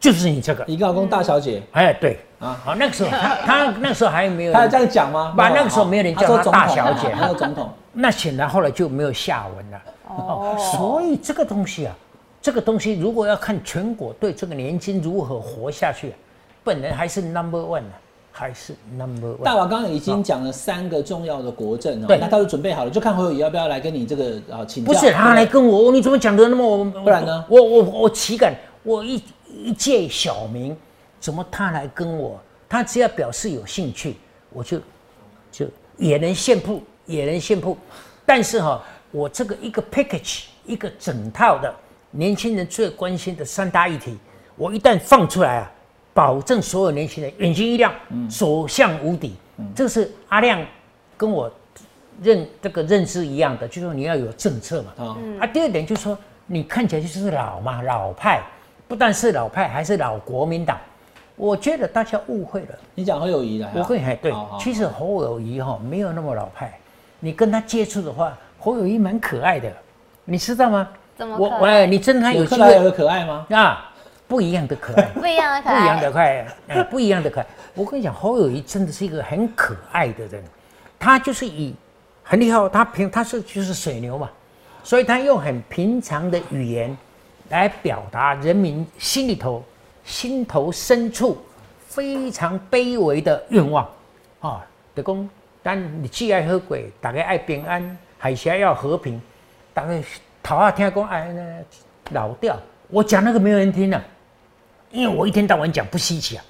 [0.00, 1.62] 就是你这个，一个老公大小姐。
[1.72, 2.18] 哎，对。
[2.40, 2.48] 啊。
[2.48, 5.34] 啊，好，那个时候他他那个时候还没有，他有这样讲吗？
[5.36, 7.10] 把那个时候没有人叫她他大小姐。
[7.12, 9.82] 他说总统， 那显然后来就没有下文了。
[10.08, 11.96] 哦，所以这个东西啊，
[12.42, 16.14] 这个东西如果要看全国对这个年金如何活下去、啊，
[16.62, 17.92] 本人还是 number one 呢、
[18.30, 19.42] 还是 number one。
[19.42, 24.92] 大瓦刚刚已经讲了三个重要的国政哦，对那他就准备好了，就看侯友宜要不要来跟你这个啊请教。
[24.92, 26.84] 不是他来跟我，你怎么讲的那么我？
[26.84, 28.54] 不然呢我我我岂敢？
[28.82, 30.76] 我一一介小民，
[31.18, 32.38] 怎么他来跟我？
[32.68, 34.16] 他只要表示有兴趣，
[34.52, 34.80] 我就
[35.50, 37.76] 就也能献铺，也能信铺。
[38.24, 41.74] 但是哈、我这个一个 package，一个整套的
[42.10, 44.16] 年轻人最关心的三大议题，
[44.56, 45.72] 我一旦放出来啊，
[46.12, 47.92] 保证所有年轻人眼睛一亮，
[48.28, 49.34] 所向无敌。
[49.74, 50.60] 这是阿亮
[51.16, 51.50] 跟我
[52.20, 54.92] 认这个认知一样的，就是说你要有政策嘛。
[54.98, 58.42] 啊，啊，第二点就是说，你看起来就是老嘛，老派，
[58.88, 60.78] 不但是老派，还是老国民党。
[61.36, 62.78] 我觉得大家误会了。
[62.94, 66.78] 你讲侯友谊来啊，我会还对好好，其实侯友谊哈没有那么老派，
[67.26, 69.68] 你跟他接触的话，侯友谊蛮可爱的，
[70.24, 70.88] 你知道吗？
[71.18, 73.44] 怎么我可爱我你真的有机有克莱尔会可爱吗？
[73.50, 73.90] 啊，
[74.28, 75.02] 不一样的可爱。
[75.12, 76.00] 不一样的可不一样爱。
[76.00, 77.46] 的可爱，哎，不一样的可爱。
[77.74, 80.40] 我跟你讲，侯友谊真的是一个很可爱的人，
[81.00, 81.74] 他就是以
[82.22, 84.30] 很厉害哦，他平他是就是水牛嘛，
[84.84, 86.96] 所以他用很平常的语言
[87.48, 89.64] 来表达人民心里头、
[90.04, 91.36] 心头深处
[91.88, 93.84] 非常卑微的愿望
[94.38, 94.64] 啊。
[94.94, 95.28] 就讲，
[95.66, 99.20] 但你既爱和鬼，大家爱平安，海峡要和平，
[99.74, 100.00] 大概
[100.40, 104.00] 头下听讲哎那老调，我讲那个没有人听啊。
[104.92, 106.44] 因为我一天到晚讲不稀奇啊。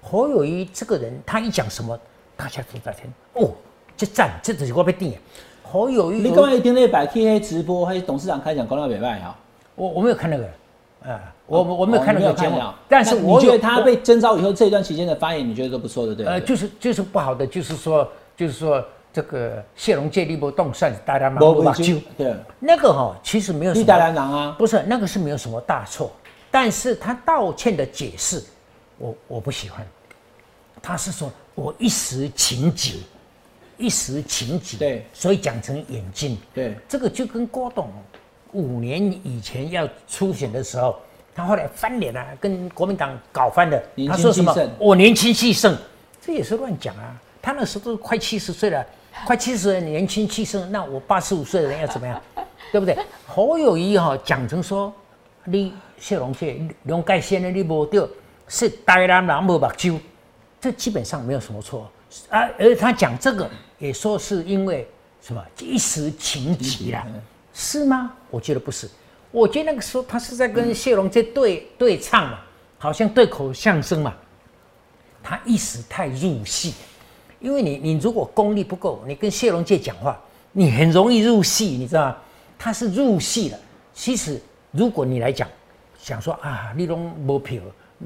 [0.00, 2.00] 侯友谊这个人，他一讲什么，
[2.34, 3.50] 大家都在听哦，
[3.94, 5.12] 这赞，这就是我被定。
[5.62, 9.36] 侯友谊有，你刚才一天那百 K 黑直播，还是董事长开讲讲到北拜啊？
[9.74, 10.46] 我我没有看那个，
[11.04, 16.24] 啊，我我没有看那个节目哦，但是我有得他被征召以后这段期间的发言，你觉得都不错的，对？
[16.24, 18.10] 呃，就是就是不好的，就是说
[18.42, 26.10] 就是说这个谢龙介立波动算大家嘛没不把揪，对，那个哈、其实没有什么大么，蓝狼啊，不是那个是没有什么大错，
[26.50, 28.42] 但是他道歉的解释，
[28.98, 29.86] 我我不喜欢，
[30.82, 33.04] 他是说我一时情急，
[33.76, 35.06] 一时情急，对。
[35.12, 37.92] 所以讲成眼睛，对，这个就跟郭董
[38.50, 40.96] 五年以前要初选的时候，
[41.32, 43.80] 他后来翻脸啊，跟国民党搞翻了。
[44.08, 44.52] 他说什么？
[44.80, 45.76] 我年轻气盛，
[46.20, 47.14] 这也是乱讲啊。
[47.42, 48.86] 他那时候都快七十岁了，
[49.26, 52.22] 快七十岁年轻气盛，那我八十五岁的人要怎么样？
[52.70, 52.96] 对不对？
[53.26, 54.90] 侯友谊哈、讲成说，
[55.44, 58.08] 你谢龙介龙盖先的你无对，
[58.46, 59.98] 是台南人无目睭，
[60.60, 61.90] 这基本上没有什么错
[62.30, 62.48] 啊。
[62.58, 64.88] 而他讲这个也说是因为
[65.20, 67.04] 什么一时情急啦。
[67.52, 68.12] 是吗？
[68.30, 68.88] 我觉得不是，
[69.30, 72.38] 我觉得那个时候他是在跟谢龙介对对唱嘛，
[72.78, 74.14] 好像对口相声嘛，
[75.22, 76.72] 他一时太入戏，
[77.42, 80.18] 因为你你如果功力不够，你跟谢龙介讲话，
[80.52, 82.16] 你很容易入戏，你知道吗？
[82.58, 83.58] 他是入戏了。
[83.92, 85.48] 其实如果你来讲，
[85.98, 87.60] 想说啊，你拢无票，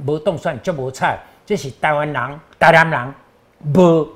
[0.07, 3.15] 无动算，就无菜，这是台湾人、台南人，
[3.75, 4.09] 无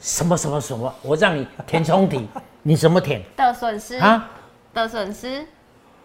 [0.00, 2.28] 什么什么什么，我让你填充题，
[2.62, 4.28] 你怎么填的损失啊？
[4.74, 5.46] 的损失，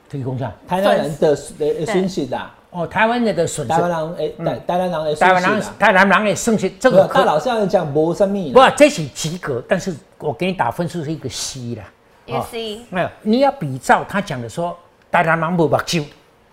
[0.10, 0.52] 这个公上。
[0.68, 5.76] 台湾人的的损失啦，哦，台湾人的损失，台湾人诶，台台湾人的台湾人损失啦。
[5.80, 11.84] 台湾人的胜失，这这个个可大老师要讲无什么不啦，，这是及格，但是我给你打分数是一个 C 啦。
[12.26, 14.76] 一个 C，没有，你要比照他讲的说，
[15.12, 16.04] 台湾人无目睭，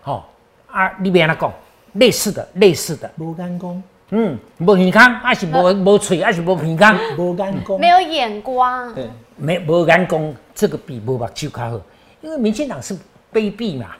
[0.03, 0.23] 哦
[0.67, 1.51] 啊，你别那讲，
[1.93, 7.79] 类似的，类似的，无眼光，嗯，无耳康，还是无无嘴，还是无鼻康，无眼光。
[7.79, 11.81] 没，有眼光，对，没无眼光，这个比无目睭较好，
[12.21, 12.95] 因为民进党是
[13.33, 13.95] 卑鄙嘛，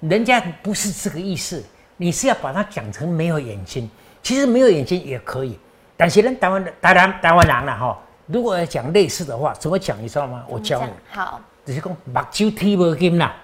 [0.00, 1.64] 人家不是这个意思，
[1.96, 3.88] 你是要把它讲成没有眼睛，
[4.22, 5.58] 其实没有眼睛也可以，
[5.96, 10.00] 但是人台湾的台南台湾人啦哈，如果要讲类似的话，怎么讲？
[10.02, 10.44] 你知道吗？
[10.48, 10.90] 我教你。
[11.10, 13.34] 好，就是讲目睭睇无金啦，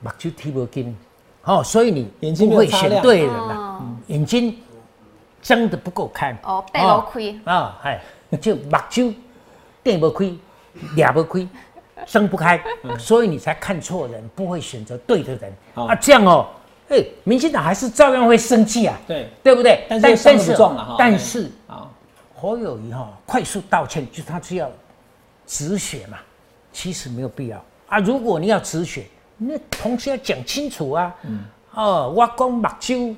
[0.00, 0.96] 目睭睇无金，
[1.44, 3.96] 哦，所以你眼睛不会选对人啦，哦。
[4.08, 4.58] 眼睛
[5.42, 6.36] 睁得不够开。
[6.42, 7.52] 哦背不开。
[7.52, 8.00] 啊，哎，
[8.40, 9.14] 就目睭
[9.82, 10.32] 电不开，
[10.96, 11.46] 俩不开，
[12.08, 12.60] 睁不开，
[12.98, 16.48] 所以你才看错人，不会选择对的人好啊，这样哦，
[16.88, 19.86] 哎，民进党还是照样会生气啊，对，对不对？
[19.88, 21.92] 但是伤得不重了哈但是好，
[22.34, 24.70] 侯友谊哈、快速道歉，就是他是要
[25.46, 26.18] 止血嘛，
[26.72, 27.98] 其实没有必要啊。
[27.98, 31.14] 如果你要止血，那同时要讲清楚啊。
[31.22, 31.40] 嗯。
[31.74, 33.14] 哦，我讲目睭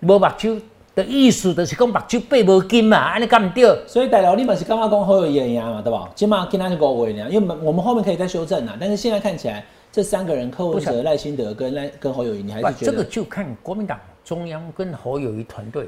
[0.00, 0.60] 无目睭
[0.96, 3.64] 的意思，就是讲目睭背无金嘛，安尼干唔对？
[3.86, 6.08] 所以大佬你们是刚刚讲侯友谊的赢嘛，对吧？
[6.14, 8.74] 起码跟他是五位呢，因为我们后面可以再修正啊。
[8.80, 15.86] 但是现在看起来，这三个人柯文哲、不是赖清德跟赖跟侯友谊，你还是，觉得这个就看国民党中央跟侯友谊团队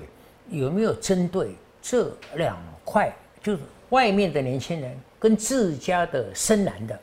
[0.51, 3.11] 有没有针对这两块，
[3.43, 6.99] 就是外面的年轻人跟自家的深蓝的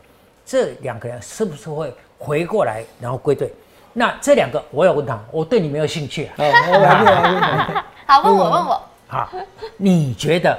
[0.45, 3.51] 这两个人，是不是会回过来然后归队？
[3.93, 7.83] 那这两个我要问他，我对你没有兴趣啊。
[8.05, 9.29] 好，问我问我，好，
[9.77, 10.57] 你觉得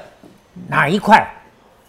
[0.68, 1.26] 哪一块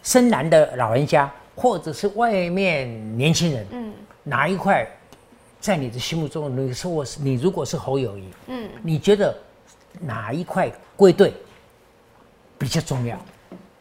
[0.02, 3.92] 深蓝的老人家，或者是外面年轻人，嗯。
[4.24, 4.86] 哪一块
[5.58, 9.34] 在你的心目中，你说我是你如果是侯友谊，嗯，你觉得
[10.00, 11.32] 哪一块归队
[12.58, 13.16] 比较重要？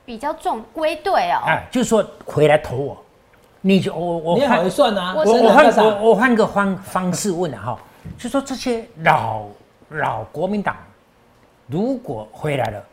[0.05, 2.97] 比较重归队哦，哎，就是说回来投我，
[3.59, 7.77] 你就我我你好会算啊，我我我换我我换个方方式问了哈，
[8.17, 9.43] 就说这些老
[9.89, 10.77] 老国民党
[11.67, 12.83] 如果回来了，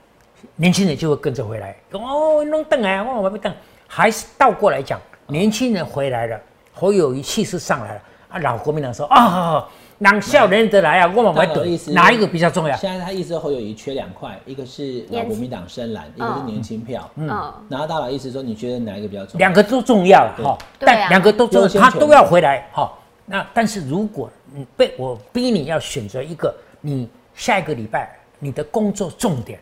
[0.57, 1.77] 年轻人就会跟着回来。
[1.93, 3.53] 讲哦，弄凳来，我我没等，
[3.87, 6.41] 还是倒过来讲，年轻人回来了，
[6.73, 9.67] 侯友谊气势上来了啊，老国民党说啊，
[10.01, 12.77] 让笑人得来啊，我们没等哪一个比较重要？
[12.77, 17.09] 现在他意思侯友谊缺两块，一个是老国民党深蓝，一个是年轻票。
[17.15, 17.29] 嗯，
[17.69, 19.39] 然后大佬意思说，你觉得哪一个比较重要？
[19.39, 22.93] 两个都重要了哈，但两个都重要，他都要回来哈。
[23.25, 29.59] 那但是如果你被我逼你要选择一个，你下一个礼拜你的工作重点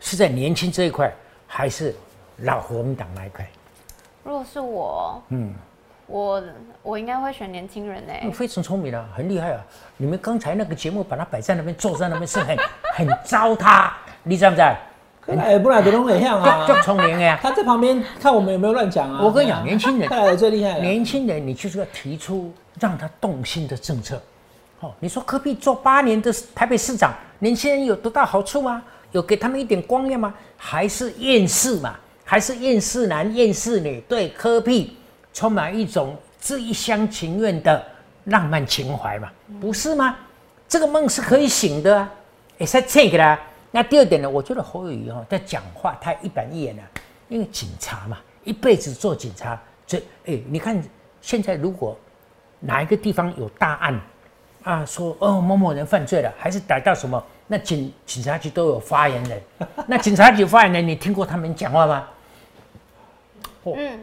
[0.00, 1.12] 是在年轻这一块，
[1.46, 1.94] 还是
[2.38, 3.46] 老国民党那一块？
[4.24, 5.52] 如果是我，嗯，
[6.06, 6.42] 我
[6.82, 9.62] 我应该会选年轻人哎嗯，非常聪明啊，很厉害啊！
[9.98, 12.56] 你们刚才那个节目把它摆在那边，坐在那边是很
[12.96, 13.90] 很糟蹋，
[14.22, 14.74] 你知不知道？
[15.38, 16.72] 哎，不然都拢很像啊就。
[16.74, 17.38] 就聪明呀。
[17.42, 19.20] 他在旁边看我们有没有乱讲啊。
[19.22, 20.80] 我跟你讲，年轻人看来的最厉害。
[20.80, 24.18] 年轻人，你就是要提出让他动心的政策。
[24.82, 28.82] 哦，你说科比做八年的台北市长，年轻人有得到好处吗？
[29.12, 30.34] 有给他们一点光亮吗？
[30.56, 31.94] 还是厌世嘛？
[32.24, 34.96] 还是厌世男、厌世女对科比
[35.32, 37.84] 充满一种这一厢情愿的
[38.24, 39.30] 浪漫情怀嘛？
[39.60, 40.16] 不是吗？
[40.68, 42.10] 这个梦是可以醒的啊，
[42.58, 43.38] 也是这个啦。
[43.70, 46.82] 那第二点呢，我觉得侯友谊哈在讲话太一板一眼了，
[47.28, 50.82] 因为警察嘛，一辈子做警察，这哎，你看
[51.20, 51.96] 现在如果
[52.58, 54.00] 哪一个地方有大案
[54.62, 59.40] 啊，说哦某某人犯罪了，还是逮到什么，那警警察局都有发言人，
[59.86, 62.06] 那警察局发言人，你听过他们讲话吗？
[63.64, 63.98] 嗯，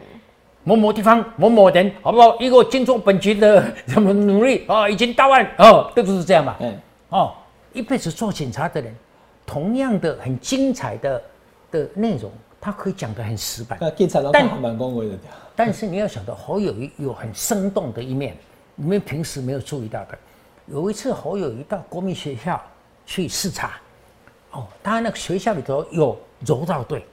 [0.64, 2.38] 某某地方某某人，好不好？
[2.38, 6.56] 一个经过本局的什么努力啊，已经到案哦，都不是这样嘛。
[6.60, 6.78] 嗯，
[7.10, 7.34] 哦，
[7.72, 8.94] 一辈子做警察的人，
[9.46, 11.22] 同样的很精彩的
[11.70, 12.30] 的内容，
[12.60, 13.78] 他可以讲得很死板。
[13.80, 15.18] 那警察但蛮恭维的。
[15.56, 18.34] 但是你要晓得，侯友谊有很生动的一面，
[18.74, 20.18] 你们平时没有注意到的。
[20.70, 22.60] 有一次，侯友谊到国民学校
[23.04, 23.72] 去视察，
[24.52, 26.16] 哦，他那个学校里头有
[26.46, 27.04] 柔道队，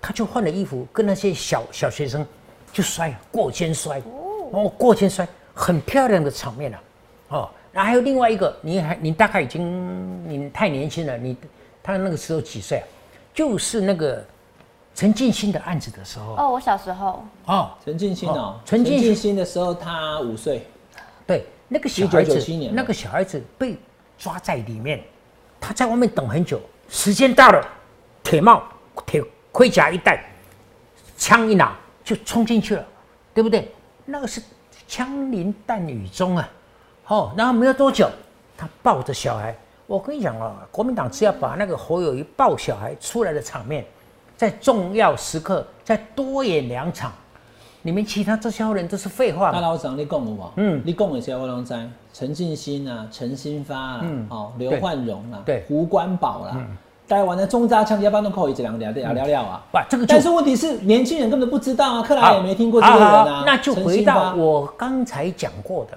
[0.00, 2.26] 他就换了衣服，跟那些小小学生
[2.70, 4.02] 就摔过肩摔，
[4.52, 6.80] 哦，过肩摔，很漂亮的场面啊，
[7.28, 11.34] 哦，然后还有另外一个，你还你大概已经你太年轻了，你
[11.82, 12.84] 他那个时候几岁啊？
[13.32, 14.22] 就是那个
[14.94, 20.66] 陈进兴的案子的时候，哦，我小时候，哦，陈进兴哦哦，陈进兴的时候他五岁，
[21.26, 23.76] 对，那个小孩子，那个小孩子被
[24.18, 25.02] 抓在里面，
[25.60, 27.62] 他在外面等很久，时间到了，
[28.22, 28.62] 铁帽、
[29.06, 30.24] 铁盔甲一戴，
[31.16, 32.86] 枪一拿就冲进去了，
[33.34, 33.70] 对不对？
[34.06, 34.40] 那个是
[34.86, 36.48] 枪林弹雨中啊，
[37.08, 38.08] 哦，然后没有多久，
[38.56, 39.54] 他抱着小孩，
[39.86, 43.84] 我跟你讲啊，国民党只要把那个侯友谊抱小孩出来的场面，
[44.36, 47.12] 在重要时刻再多演两场，
[47.88, 49.52] 你们其他这些人都是废话嘛。
[49.52, 50.52] 大老长你讲有无？
[50.56, 51.74] 嗯你讲的些我拢知，
[52.12, 56.66] 陈进兴啊，陈新发啊，嗯哦，刘焕荣啊，对胡关宝啦，
[57.08, 59.64] 台湾的中扎枪要不要弄扣一这两聊聊聊聊啊？
[59.72, 63.24] 哇，这个但是问题是，年轻人根本不知道啊，克莱也没听过这好个人啊。
[63.24, 65.96] 好好那就回到我刚才讲过的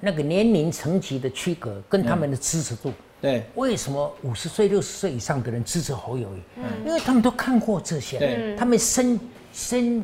[0.00, 2.90] 那个年龄层级的区隔跟他们的支持度。
[3.20, 6.86] 对为什么五十岁、六十岁以上的人支持侯友谊？
[6.86, 9.20] 因为他们都看过这些，对他们深
[9.52, 10.02] 深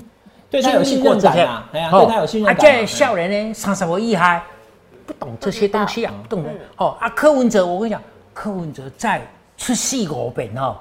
[0.55, 4.41] 对他有信任感啊哎呀对他有信任感啊啊，这笑人呢，三十我厉害，
[5.05, 6.51] 不懂这些东西啊，不懂的。
[6.77, 8.01] 哦啊，柯文哲，我跟你讲，
[8.33, 9.21] 柯文哲在
[9.57, 10.77] 出戏五遍哦，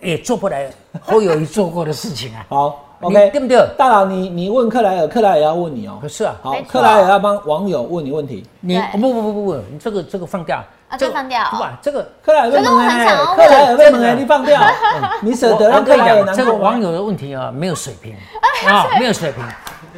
[0.00, 2.46] 也做不来侯友谊做过的事情啊。
[2.50, 6.06] 好你，OK，对不对大佬，你你问克莱尔，克莱尔也要问你哦可。
[6.06, 8.46] 是啊，好克莱尔要帮网友问你问题。
[8.60, 14.60] 你不不不不不，你这个这个放掉啊这个放掉不吧，这个克莱尔被可是我蒙哎，克莱尔被蒙哎，这个你放掉，
[15.22, 16.80] 你舍得我让克莱尔跟你讲，难过这个网？
[16.80, 18.14] 友的问题啊，没有水平
[18.68, 19.42] 啊，没有水平。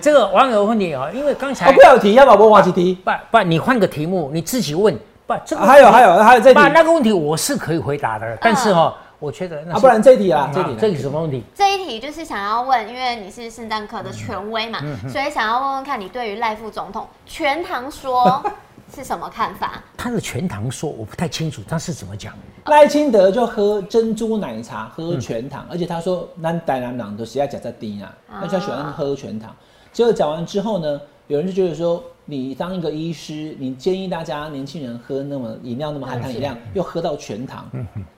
[0.00, 2.94] 这个网友的问题啊，因为刚才哦，不要提，要不要我忘记提？
[2.94, 4.94] 不不，你换个题目，你自己问。
[5.26, 11.42] 不，这个啊还有还有还有这题，那个问题我是可以回答的，但是哈，我觉得那啊，不然这题啊，这题啊这题什么问题？
[11.54, 18.42] 这一题就是想要问，因为你是圣诞课的权威嘛，所以想要问问看你对于赖副总统全堂说
[18.94, 19.82] 是什么看法？
[19.96, 22.34] 他的全糖说我不太清楚，他是怎么讲？
[22.66, 29.54] 赖清德就喝珍珠奶茶，喝全糖，而且他说南台南人都喜爱假在低啊，啊那就喜欢喝全糖。
[29.92, 37.70] 结果讲完之后呢，有人就觉得说，你当一个医师，你建议大家年轻人喝那么饮料那么含糖饮料，又喝到全糖，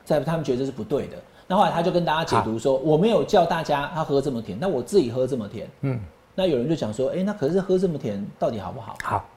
[0.05, 1.17] 在他们觉得这是不对的。
[1.47, 5.69] 那后来他就跟大家解读说，我没有叫大家他喝这么甜，那我自己喝这么甜。
[5.83, 6.01] 嗯，
[6.35, 8.97] 那有人就讲说，哎、那可是喝这么甜到底好不好？
[9.03, 9.29] 好，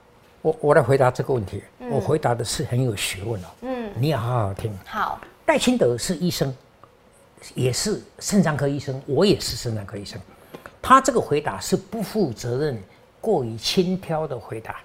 [0.42, 1.64] 我我来回答这个问题。
[1.90, 4.72] 我回答的是很有学问哦，嗯，你也好好听。
[4.86, 6.54] 好，戴清德是医生，
[7.56, 10.20] 也是肾脏科医生，我也是肾脏科医生。
[10.82, 12.82] 他这个回答是不负责任、
[13.20, 14.78] 过于轻佻的回答。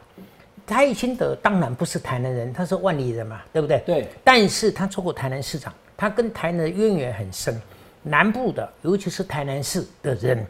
[0.65, 3.83] 戴清德当然不是台南人，他是万里人嘛，对不对？
[3.85, 4.09] 对。
[4.23, 7.61] 但是他做过台南市长，他跟台南的渊源很深。
[8.05, 10.45] 南部的，尤其是台南市的人，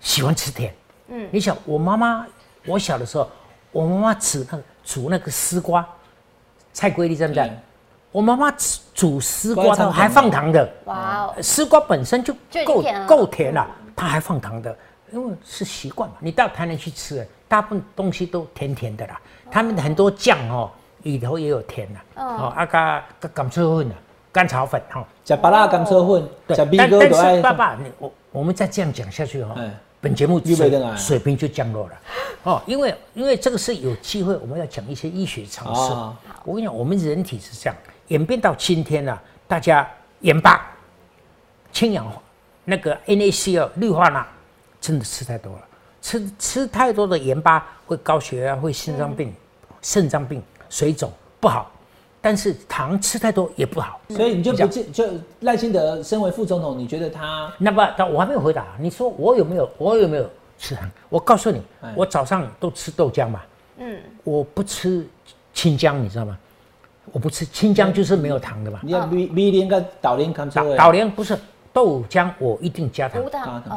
[0.00, 0.74] 喜欢吃甜。
[1.08, 2.26] 嗯，你想，我妈妈，
[2.66, 3.28] 我小的时候，
[3.72, 5.84] 我妈妈煮那个煮那个丝瓜，
[6.72, 7.48] 蔡桂丽在不在？
[7.48, 7.58] 嗯
[8.12, 12.34] 我妈妈煮煮丝瓜她还放糖的，哇哦，丝瓜本身就
[12.66, 13.66] 够甜了够甜了，
[13.96, 14.76] 它还放糖的，
[15.10, 16.16] 因为是习惯嘛。
[16.20, 19.18] 你到台南去吃，大部分东西都甜甜的啦。
[19.50, 20.70] 他们很多酱哦，
[21.04, 23.94] 里头也有甜的，嗯哦，啊加加甘蔗粉啊，
[24.30, 25.02] 甘草粉哈。
[25.24, 27.40] 加巴拉甘车混，对假，逼但但哥都爱是。
[27.40, 30.38] 爸爸，你我我们再这样讲下去哈、哎本节目
[30.96, 32.00] 水平就降落了，
[32.42, 35.92] 哦，因为因为这个是有机会，我们要讲一些医学常识。
[35.92, 37.76] 啊我跟你讲，我们人体是这样，
[38.08, 39.88] 演变到今天呢、大家
[40.22, 40.68] 盐巴、
[41.70, 42.20] 氢氧化
[42.64, 44.26] 那个 NaCl 氯化钠
[44.80, 45.62] 真的吃太多了，
[46.02, 49.32] 吃吃太多的盐巴会高血压、会心脏病、
[49.82, 51.70] 肾脏病、水肿不好，
[52.22, 54.00] 但是糖吃太多也不好。
[54.08, 55.04] 所以你就不见就
[55.40, 58.64] 赖清德身为副总统，你觉得他那么，他我还没有回答。
[58.78, 59.68] 你说我有没有？
[59.76, 60.88] 我有没有吃糖？
[61.10, 63.42] 我告诉你哎，我早上都吃豆浆嘛，
[63.76, 65.06] 嗯，我不吃
[65.52, 66.38] 清浆，你知道吗？
[67.10, 68.78] 我不吃清江就是没有糖的嘛。
[68.84, 71.36] 你要米米莲跟导莲看导错导莲不是
[71.72, 73.20] 豆浆，我一定加糖，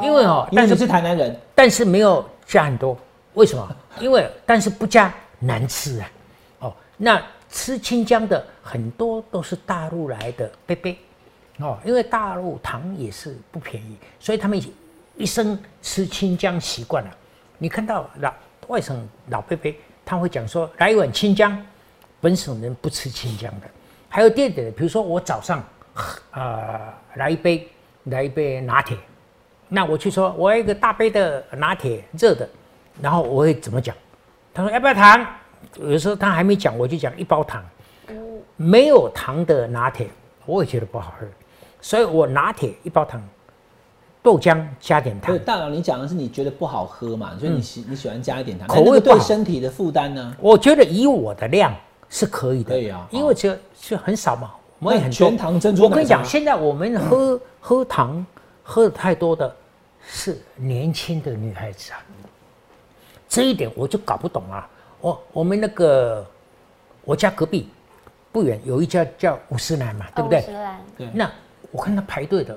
[0.00, 2.96] 因为哦，因为你但是是台南人，但是没有加很多，
[3.34, 3.68] 为什么？
[3.98, 6.10] 因为但是不加难吃啊。
[6.60, 7.20] 哦，那
[7.56, 10.98] 吃清江的很多都是大陆来的贝贝，
[11.58, 14.62] 哦，因为大陆糖也是不便宜，所以他们
[15.16, 17.10] 一生吃清江习惯了。
[17.56, 18.34] 你看到老
[18.66, 21.66] 外省老贝贝，他会讲说来一碗清江，
[22.20, 23.66] 本省人不吃清江的。
[24.10, 25.64] 还有第二点，比如说我早上
[26.32, 27.66] 呃来一杯
[28.04, 28.98] 来一杯拿铁，
[29.66, 32.46] 那我去说我要一个大杯的拿铁热的，
[33.00, 33.96] 然后我会怎么讲？
[34.52, 35.26] 他说要不要糖？
[35.78, 37.62] 有时候他还没讲，我就讲一包糖。
[38.58, 40.08] 没有糖的拿铁，
[40.46, 41.26] 我也觉得不好喝，
[41.82, 43.22] 所以我拿铁一包糖，
[44.22, 45.38] 豆浆加点糖。
[45.40, 50.34] 大佬，你讲的是你觉得不好喝嘛，所以你喜你喜欢加一点糖，嗯口味对身体的负担呢？
[50.40, 51.70] 我觉得以我的量
[52.08, 58.24] 是可以的，可以啊因为这是很少嘛，我们也很多全糖珍珠奶茶我跟你讲，现在我们喝喝糖
[58.62, 59.54] 喝的太多的
[60.00, 62.00] 是年轻的女孩子啊，
[63.28, 64.66] 这一点我就搞不懂啊。
[65.00, 66.24] 我我们那个
[67.04, 67.68] 我家隔壁
[68.32, 70.40] 不远有一家叫五十兰嘛，对不对？
[70.40, 71.30] 哦五十兰对，那
[71.70, 72.56] 我看他排队的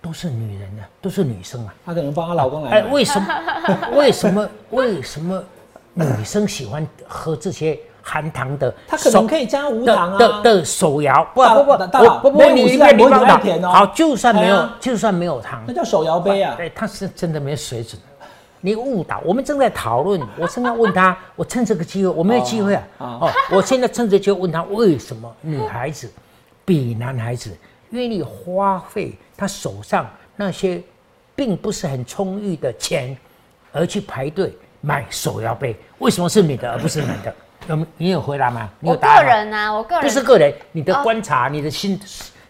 [0.00, 1.74] 都是女人啊，都是女生啊。
[1.84, 3.28] 她可能帮她老公来哎，为什么？
[3.96, 4.48] 为什么？
[4.70, 5.42] 为什么
[5.94, 8.72] 女生喜欢喝这些含糖的？
[8.88, 16.54] 她可能可以加无的糖啊的的手摇，不大不不，大我不不，你50兰不会你不要打甜哦好，就算没有哎，就算没有糖那，叫手摇杯啊！
[16.56, 18.00] 对，他是真的没水准。
[18.60, 26.12] 你误导，我们正在讨论， 我正在问他，我趁这个机会，我没有机会啊，哦哦，我现在趁着机会问他，为什么女孩子
[26.64, 27.56] 比男孩子
[27.90, 30.82] 愿意花费他手上那些
[31.34, 33.16] 并不是很充裕的钱，
[33.72, 35.74] 而去排队买手摇杯？
[35.98, 37.34] 为什么是女的而不是男的？
[37.68, 38.68] 有没你有回答吗？
[38.80, 39.32] 你我个有答案吗？
[39.32, 42.00] 人啊，我个人不是个人，你的哦观察，你的心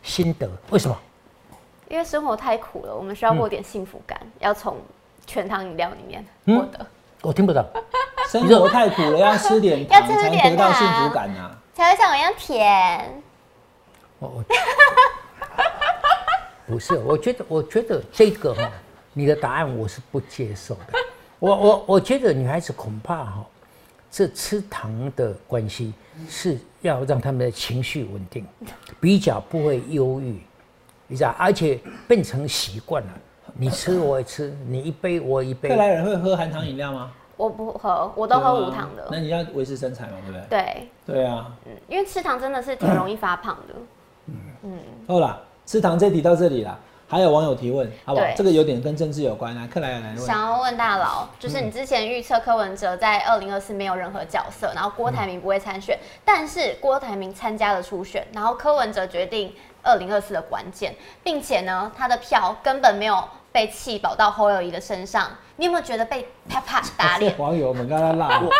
[0.03, 0.97] 心得，为什么？
[1.89, 4.77] 因为生活太苦了，我们需要过点幸福感，要从
[5.31, 6.85] 全糖饮料里面嗯获得，
[7.23, 7.65] 我听不懂。
[8.29, 11.57] 生活太苦了，要吃点糖要吃才能得到幸福感啊！
[11.73, 13.23] 才会像我一样甜。
[14.19, 14.45] 我我
[16.67, 18.69] 不是，我觉得我觉得这个哈、
[19.13, 20.99] 你的答案我是不接受的。
[21.39, 23.47] 我我我觉得女孩子恐怕哈、
[24.11, 25.95] 这吃糖的关系
[26.29, 28.45] 是要让他们的情绪稳定，
[29.01, 30.41] 比较不会忧郁，
[31.07, 33.13] 你知道，而且变成习惯了，
[33.61, 35.77] 你吃 我也吃，你一杯我一杯克。
[35.77, 37.13] 莱尔会喝含糖饮料吗？
[37.37, 39.07] 我不喝，我都喝无糖的。
[39.11, 40.49] 那你要维持身材嘛，对不对？
[40.49, 41.53] 对，对啊。
[41.67, 43.75] 嗯，因为吃糖真的是挺容易发胖的。
[44.27, 46.79] 嗯嗯好啦，吃糖这题到这里啦。
[47.07, 48.27] 还有网友提问，好不好？
[48.37, 49.69] 这个有点跟政治有关啊。
[49.71, 59.53] 克莱尔来问，想要问大佬，就是你之前预测柯文哲在二零二四没有任何角色，然后郭台铭不会参选，但是郭台铭参加了初选，然后柯文哲决定
[59.83, 60.95] 二零二四的关键，
[61.25, 67.37] 并且呢，他的票根本没有被气保到侯友谊的身上，你有没有觉得被啪啪 打脸？
[67.39, 68.51] 网友们刚刚骂我，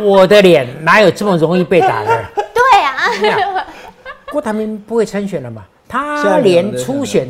[0.00, 2.24] 我的脸哪有这么容易被打的？
[2.54, 3.66] 对啊，
[4.30, 5.64] 郭台铭不会参选了嘛？
[5.88, 7.28] 他连初选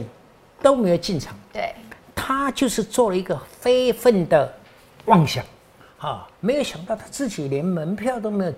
[0.62, 1.34] 都没有进场。
[1.52, 1.74] 对，
[2.14, 4.50] 他就是做了一个非分的
[5.06, 5.44] 妄想，
[5.98, 8.52] 啊，没有想到他自己连门票都没有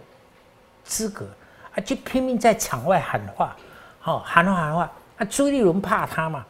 [0.85, 1.27] 资格，
[1.75, 3.57] 啊，就拼命在场外喊话，
[3.99, 6.45] 好、喊话喊话，啊，朱立伦怕他嘛，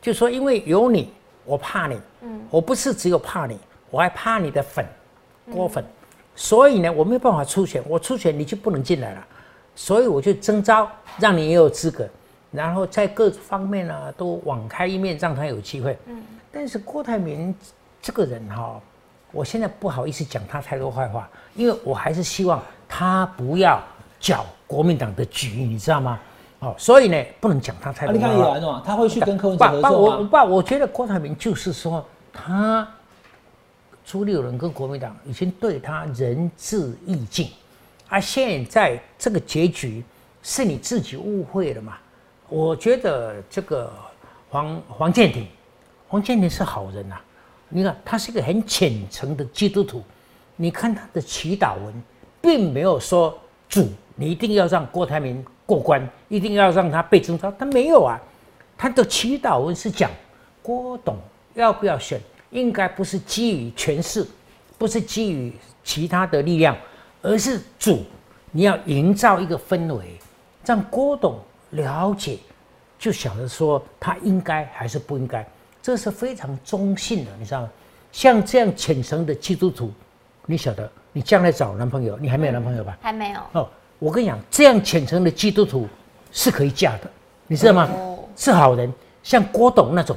[0.00, 1.12] 就说因为有你，
[1.50, 3.58] 我怕你，嗯，我不是只有怕你，
[3.90, 4.86] 我还怕你的粉，
[5.50, 5.84] 郭粉，
[6.36, 9.26] 所以呢，我没有办法出选，我出选你就不能进来了，
[9.74, 10.88] 所以我就征招
[11.18, 12.08] 让你也有资格，
[12.52, 15.98] 然后在各方面呢、都网开一面，让他有机会。
[16.06, 16.22] 嗯，
[16.52, 17.52] 但是郭台铭
[18.00, 18.80] 这个人哈、
[19.32, 23.82] 我现在不好意思讲他太多坏话，因为我还是希望他不要
[24.20, 26.20] 搅国民党的局，你知道吗？
[26.60, 28.58] 哦，所以呢，不能讲他太啊，你看多坏话。
[28.58, 30.24] 也安哦，他会去跟柯文哲合爸爸，我？
[30.24, 32.86] 爸，我觉得郭台铭就是说，他
[34.04, 37.50] 朱立伦跟国民党已经对他仁至义尽，
[38.08, 40.04] 而现在这个结局
[40.42, 41.96] 是你自己误会了嘛？
[42.48, 43.90] 我觉得这个
[44.50, 45.46] 黄黄建庭，
[46.08, 47.16] 黄建庭是好人呐、
[47.68, 50.02] 你看他是一个很虔诚的基督徒，
[50.56, 52.02] 你看他的祈祷文，
[52.42, 53.38] 并没有说
[53.68, 58.20] 主你一定要让郭台铭过关，一定要让他被征召，他没有啊。
[58.76, 60.10] 他的祈祷文是讲
[60.62, 61.16] 郭董
[61.54, 64.26] 要不要选，应该不是基于权势，
[64.76, 65.52] 不是基于
[65.84, 66.76] 其他的力量，
[67.22, 68.02] 而是主
[68.50, 70.18] 你要营造一个氛围，
[70.64, 71.38] 让郭董
[71.70, 72.38] 了解，
[72.98, 75.46] 就晓得说他应该还是不应该，
[75.80, 77.70] 这是非常中性的，你知道吗？
[78.10, 79.92] 像这样虔诚的基督徒，
[80.46, 82.98] 你晓得，你将来找男朋友，你还没有男朋友吧？
[83.00, 83.40] 还没有。
[83.52, 83.68] 哦，
[84.00, 85.86] 我跟你讲，这样虔诚的基督徒
[86.32, 87.10] 是可以嫁的，
[87.46, 87.88] 你知道吗？
[88.34, 88.92] 是好人，
[89.22, 90.16] 像郭董那种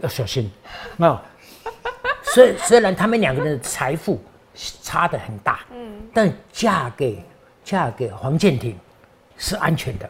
[0.00, 0.48] 要小心
[0.98, 1.20] 啊。
[2.22, 4.20] 虽虽然他们两个人的财富
[4.82, 7.24] 差的很大，嗯，但嫁给
[7.64, 8.78] 嫁给黄建庭
[9.38, 10.08] 是安全的，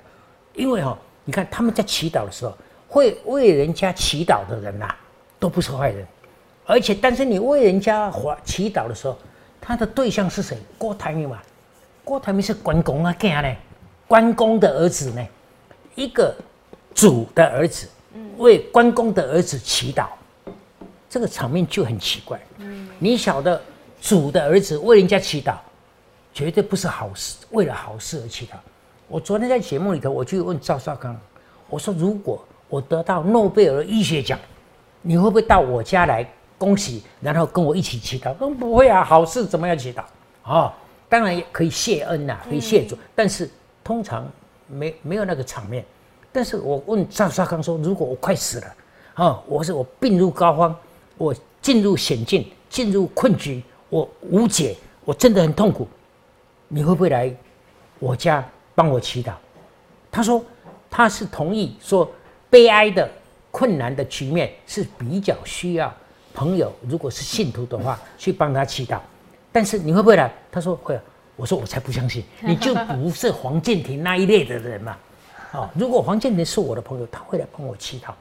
[0.55, 2.57] 因为哈，你看他们在祈祷的时候，
[2.89, 4.93] 会为人家祈祷的人呐，
[5.39, 6.07] 都不是坏人，
[6.67, 8.11] 而且但是你为人家
[8.45, 9.17] 祈祈祷的时候，
[9.61, 10.59] 他的对象是谁？
[10.77, 11.41] 郭台铭嘛，
[12.05, 13.57] 郭台铭是关公啊，干呢？
[14.09, 15.27] 关公的儿子呢？
[15.95, 16.35] 一个
[16.95, 17.89] 主的儿子
[18.39, 20.07] 为关公的儿子祈祷，
[21.09, 22.41] 这个场面就很奇怪。
[22.99, 23.61] 你晓得
[24.01, 25.57] 主的儿子为人家祈祷，
[26.35, 28.55] 绝对不是好事，为了好事而祈祷。
[29.09, 31.19] 我昨天在节目里头，我就问赵少康，
[31.69, 34.39] 我说如果我得到诺贝尔医学奖，
[35.03, 36.27] 你会不会到我家来
[36.59, 38.35] 恭喜，然后跟我一起祈祷？
[38.41, 40.03] 嗯，不会啊，好事怎么样祈祷？
[40.45, 40.73] 哦，
[41.13, 43.47] 当然也可以谢恩呐，可以谢主，但是
[43.85, 44.27] 通常
[44.67, 45.85] 没没有那个场面。
[46.33, 48.75] 但是我问赵少康说，如果我快死了，
[49.13, 50.75] 啊，我是我病入膏肓，
[51.19, 55.87] 我进入险境，进入困局，我无解，我真的很痛苦，
[56.67, 57.31] 你会不会来
[57.99, 58.43] 我家
[58.75, 59.35] 帮我祈祷？
[60.11, 60.43] 他说
[60.91, 62.11] 他是同意说，
[62.49, 63.07] 悲哀的
[63.51, 65.95] 困难的局面是比较需要
[66.33, 68.99] 朋友，如果是信徒的话，去帮他祈祷。
[69.53, 70.33] 但是你会不会来？
[70.51, 70.99] 他说会。
[71.35, 74.97] 我说我才不相信， 你就不是黄建庭那一类的人嘛。
[75.53, 78.13] 哦，如果黄建庭是我的朋友，他会来帮我祈祷。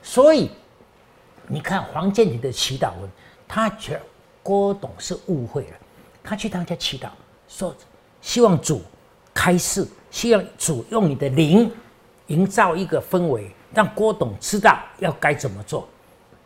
[0.00, 0.48] 所以
[1.48, 3.10] 你看黄建庭的祈祷文，
[3.48, 4.00] 他觉
[4.44, 5.76] 郭董是误会了。
[6.22, 7.08] 他去他家祈祷，
[7.48, 7.74] 说
[8.20, 8.80] 希望主
[9.34, 11.70] 开示，希望主用你的灵
[12.28, 15.88] 营造一个氛围，让郭董知道要该怎么做。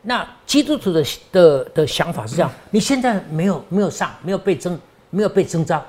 [0.08, 4.78] 那基督徒的的的想法是这样：你现在没有没有上，没有被征，
[5.10, 5.84] 没有被征召，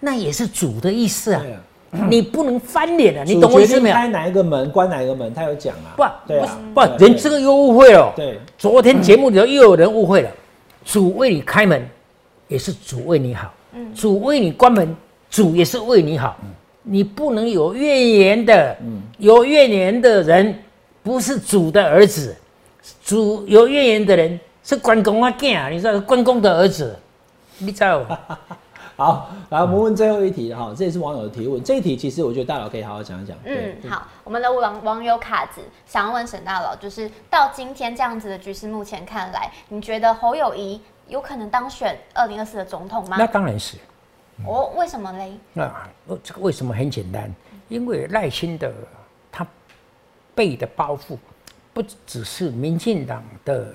[0.00, 1.40] 那也是主的意思啊。
[2.08, 3.24] 你不能翻脸啊！
[3.24, 3.94] 你懂我意思没有？
[3.94, 5.94] 开哪一个门，关哪一个门，他有讲啊。
[5.96, 8.12] 不，对啊，不，人这个又误会了。
[8.14, 10.30] 对，昨天节目里头又有人误会了。
[10.84, 11.84] 主为你开门，
[12.46, 13.52] 也是主为你好。
[13.72, 13.92] 嗯。
[13.94, 14.96] 主为你关门，
[15.30, 16.36] 主也是为你好。
[16.42, 16.50] 嗯。
[16.82, 18.76] 你不能有怨言的。
[18.82, 19.02] 嗯。
[19.18, 20.56] 有怨言的人
[21.02, 22.36] 不是主的儿子，
[23.04, 26.98] 主有怨言的人是关公啊，囝，你知道关公的儿子，
[27.58, 28.04] 你知道。
[28.96, 31.62] 好，来我们问最后一题哈，这也是网友的提问。
[31.64, 33.34] 这一题其实我觉得大佬可以好好讲一讲。
[33.44, 40.78] 嗯，好，我们的网网友卡子想要问沈大佬，就是到今天这样子的局势，目前看来，你觉得侯友谊
[41.08, 43.16] 有可能当选二零二四的总统吗？
[43.18, 43.78] 那当然是。
[44.46, 45.32] 哦，为什么嘞？
[45.54, 45.72] 那
[46.22, 47.34] 这个为什么很简单？
[47.68, 48.70] 因为赖清德
[49.32, 49.46] 他
[50.34, 51.16] 背的包袱
[51.72, 53.74] 不只是民进党的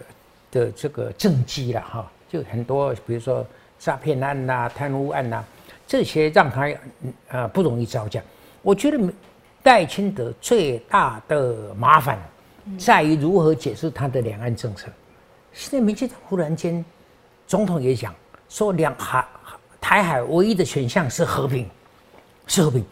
[0.51, 3.45] 的这个政绩了哈，就很多，比如说。
[3.77, 5.43] 诈骗案呐，贪污案呐，
[5.85, 6.73] 这些让他
[7.27, 8.23] 呃不容易招架。
[8.61, 8.97] 我觉得
[9.61, 12.17] 戴清德最大的麻烦
[12.79, 14.87] 在于如何解释他的两岸政策。
[15.51, 16.83] 现在民进党忽然间，
[17.45, 18.15] 总统也讲
[18.47, 19.27] 说两海
[19.81, 21.69] 台海唯一的选项是和平，
[22.47, 22.83] 是和平。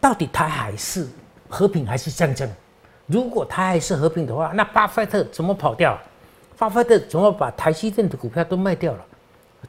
[0.00, 1.06] 到底台海是
[1.48, 2.48] 和平还是战争？
[3.08, 5.98] 如果他还是和平的话，那巴菲特怎么跑掉？
[6.56, 9.04] 巴菲特怎么把台积电的股票都卖掉了？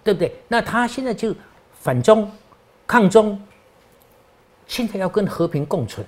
[0.04, 0.36] 对不对？
[0.48, 1.34] 那他现在就
[1.82, 2.30] 反中、
[2.86, 3.42] 抗中，
[4.68, 6.06] 现在要跟和平共存，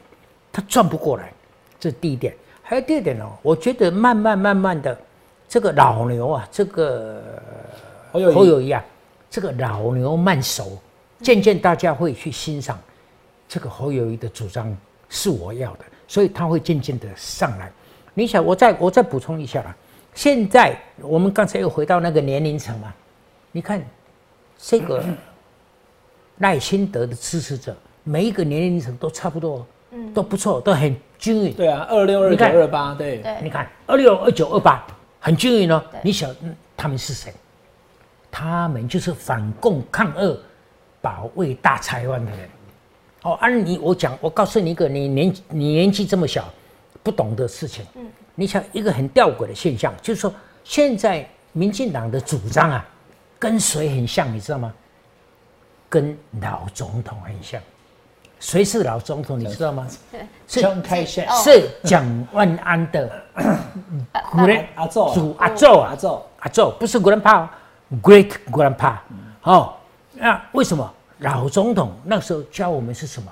[0.51, 1.34] 他转不过来，
[1.79, 2.36] 这是第一点。
[2.61, 4.97] 还有第二点呢，我觉得慢慢慢慢的，
[5.47, 7.21] 这个老牛啊，这个
[8.11, 8.84] 侯友谊啊，
[9.29, 10.77] 这个老牛慢熟，
[11.21, 12.79] 渐渐大家会去欣赏
[13.47, 14.75] 这个侯友谊的主张
[15.09, 17.72] 是我要的，所以他会渐渐的上来。
[18.14, 19.74] 你想，我再我再补充一下啦，
[20.14, 22.93] 现在我们刚才又回到那个年龄层嘛。
[23.53, 23.82] 你看，
[24.57, 25.01] 这个
[26.39, 31.53] 赖清德的支持者，每一个年龄层都差不多，嗯，都不错，都很均匀。
[31.53, 34.86] 对啊，二六二九二八，对，你看二六二九二八
[35.18, 35.82] 很均匀哦。
[36.03, 36.30] 你想，
[36.76, 37.34] 他们是谁？
[38.30, 40.38] 他们就是反共抗俄、
[40.99, 42.49] 保卫大台湾的人。
[43.24, 46.45] 哦，按你我讲，我告诉你一个，你年你年纪这么小，
[47.03, 47.86] 不懂的事情。
[47.95, 48.05] 嗯，
[48.36, 52.86] 你想一个很吊诡的现象，就是说现在民进党的主张啊。
[53.39, 54.72] 跟谁很像，你知道吗？
[55.89, 57.59] 跟老总统很像。
[58.39, 59.39] 谁是老总统？
[59.39, 59.88] 你知道吗？
[60.47, 63.11] 是蒋开宪，是蒋万安的
[64.32, 68.97] 古人阿祖，祖阿祖阿祖阿祖，不是 grandpa，great grandpa。
[69.41, 69.74] 哦，
[70.13, 73.32] 那为什么老总统那时候教我们是什么？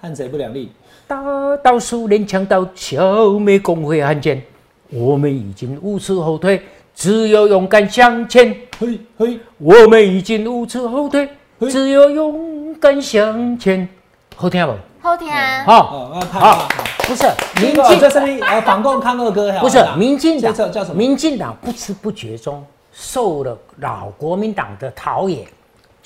[0.00, 0.72] 汉贼不两立，
[1.06, 1.22] 打
[1.62, 4.42] 倒苏联强盗，消灭工会汉奸，
[4.90, 6.62] 我们已经无耻后退。
[6.94, 11.28] 只有勇敢向前，嘿嘿，我们已经无耻后退。
[11.60, 13.88] 只有勇敢向前，
[14.36, 14.72] 后天不？
[15.00, 16.68] 后天啊，好，好好。
[17.06, 17.24] 不是
[17.60, 20.94] 民进民进这上面呃反共抗俄歌，不是民进党叫什么？
[20.94, 25.46] 民进党不知不觉中受了老国民党的陶冶，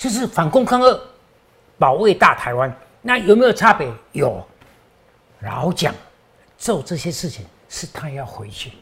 [0.03, 0.99] 就是反共抗俄，
[1.79, 2.75] 保卫大台湾。
[3.01, 3.89] 那有没有差别？
[4.11, 4.45] 有。
[5.39, 5.95] 老蒋
[6.57, 8.73] 做这些事情是他要回去，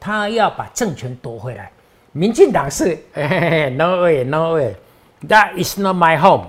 [0.00, 1.70] 他要把政权夺回来。
[2.10, 6.48] 民进党是嘿嘿嘿 no way no way，that is not my home，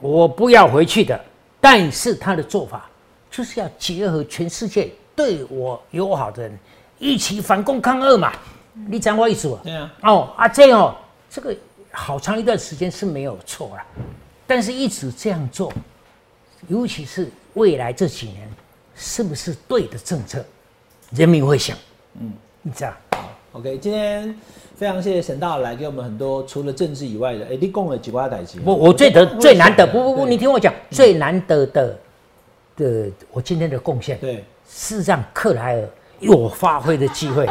[0.00, 1.22] 我不要回去的。
[1.60, 2.88] 但是他的做法
[3.30, 6.58] 就是要结合全世界对我友好的人，
[6.98, 8.32] 一起反共抗俄嘛。
[8.88, 9.56] 你讲我意思不？
[9.56, 10.96] 对啊，哦啊，这样哦，
[11.28, 11.54] 这个
[11.96, 13.82] 好长一段时间是没有错了，
[14.46, 15.72] 但是一直这样做，
[16.68, 18.46] 尤其是未来这几年，
[18.94, 20.44] 是不是对的政策？
[21.12, 21.76] 人民会想，
[22.20, 22.30] 嗯，
[22.60, 22.92] 你知道
[23.52, 24.38] ？OK，今天
[24.76, 28.58] 非常谢谢沈大佬来给我们很多除了政治以外的，哎，你共了几瓜代志。
[28.62, 31.98] 我我最得最难得，不不不，你听我讲，最难得的
[32.76, 35.88] 的，我今天的贡献对，是让克莱尔
[36.20, 37.48] 有发挥的机会，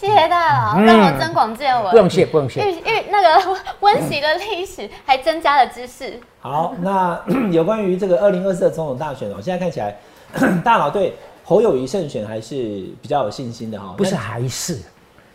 [0.00, 1.90] 谢谢大佬，让我增广见闻。
[1.90, 2.58] 不用谢，不用谢。
[2.72, 6.18] 因为那个温习的历史，还增加了知识。
[6.40, 7.20] 好，那
[7.52, 9.94] 有关于这个二零二四的总统大选哦，现在看起来
[10.64, 12.54] 大佬对侯友谊胜选还是
[13.02, 13.92] 比较有信心的哈。
[13.94, 14.78] 不是那还是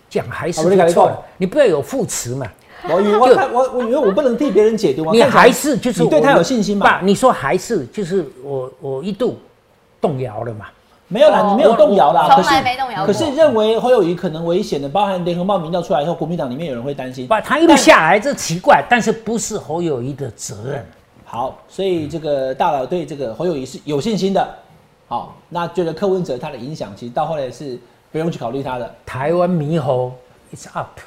[0.09, 2.47] 讲还是啊我跟你讲就错了，你不要有副词嘛。
[2.89, 6.87] 我以为我看我我因为我不能替别人解读嘛，你还是就是你对他有信心嘛？
[6.87, 9.39] 爸，你说还是就是我我一度
[10.01, 10.65] 动摇了嘛？
[11.07, 17.27] 没有啦，哦你没有动摇啦，从可是来没动摇可是认为侯友谊可能危险的，包含联合报民调出来以后，国民党里面有人会担心。
[17.27, 20.85] 把他一路下来，这奇怪，但是不是侯友谊的责任？
[21.23, 24.47] 好，所以这个大佬对这个侯友谊是有信心的。
[25.07, 27.79] 好，那觉得柯文哲他的影响，其实到后来是
[28.11, 28.91] 不用去考虑他的。
[29.05, 30.11] 台湾猕猴
[30.53, 30.99] ，it's up。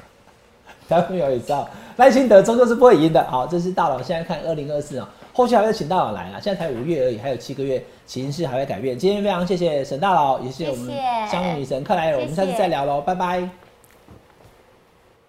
[0.88, 3.24] 台湾猕猴也知道，赖清德终究是不会赢的。
[3.24, 6.40] 好，这是大佬现在看二零二四啊，后续还会请大佬来啊。
[6.40, 8.98] 现在才五月而已，还有七个月，形势还会改变。
[8.98, 13.46] 今天非常谢谢沈大佬，也谢谢我们谢谢香港女神克莱尔，我们下次再聊喽，拜拜。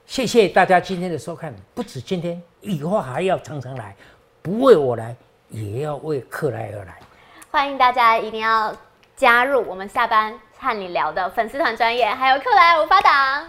[0.07, 3.93] 谢谢大家今天的收看，不止今天，以后还要常常来，
[4.41, 5.13] 不为我来，
[5.49, 6.97] 也要为克莱尔来。
[7.51, 8.73] 欢迎大家一定要
[9.17, 13.45] 加入我们下班和你聊的粉丝团专业，还有克莱尔无法党。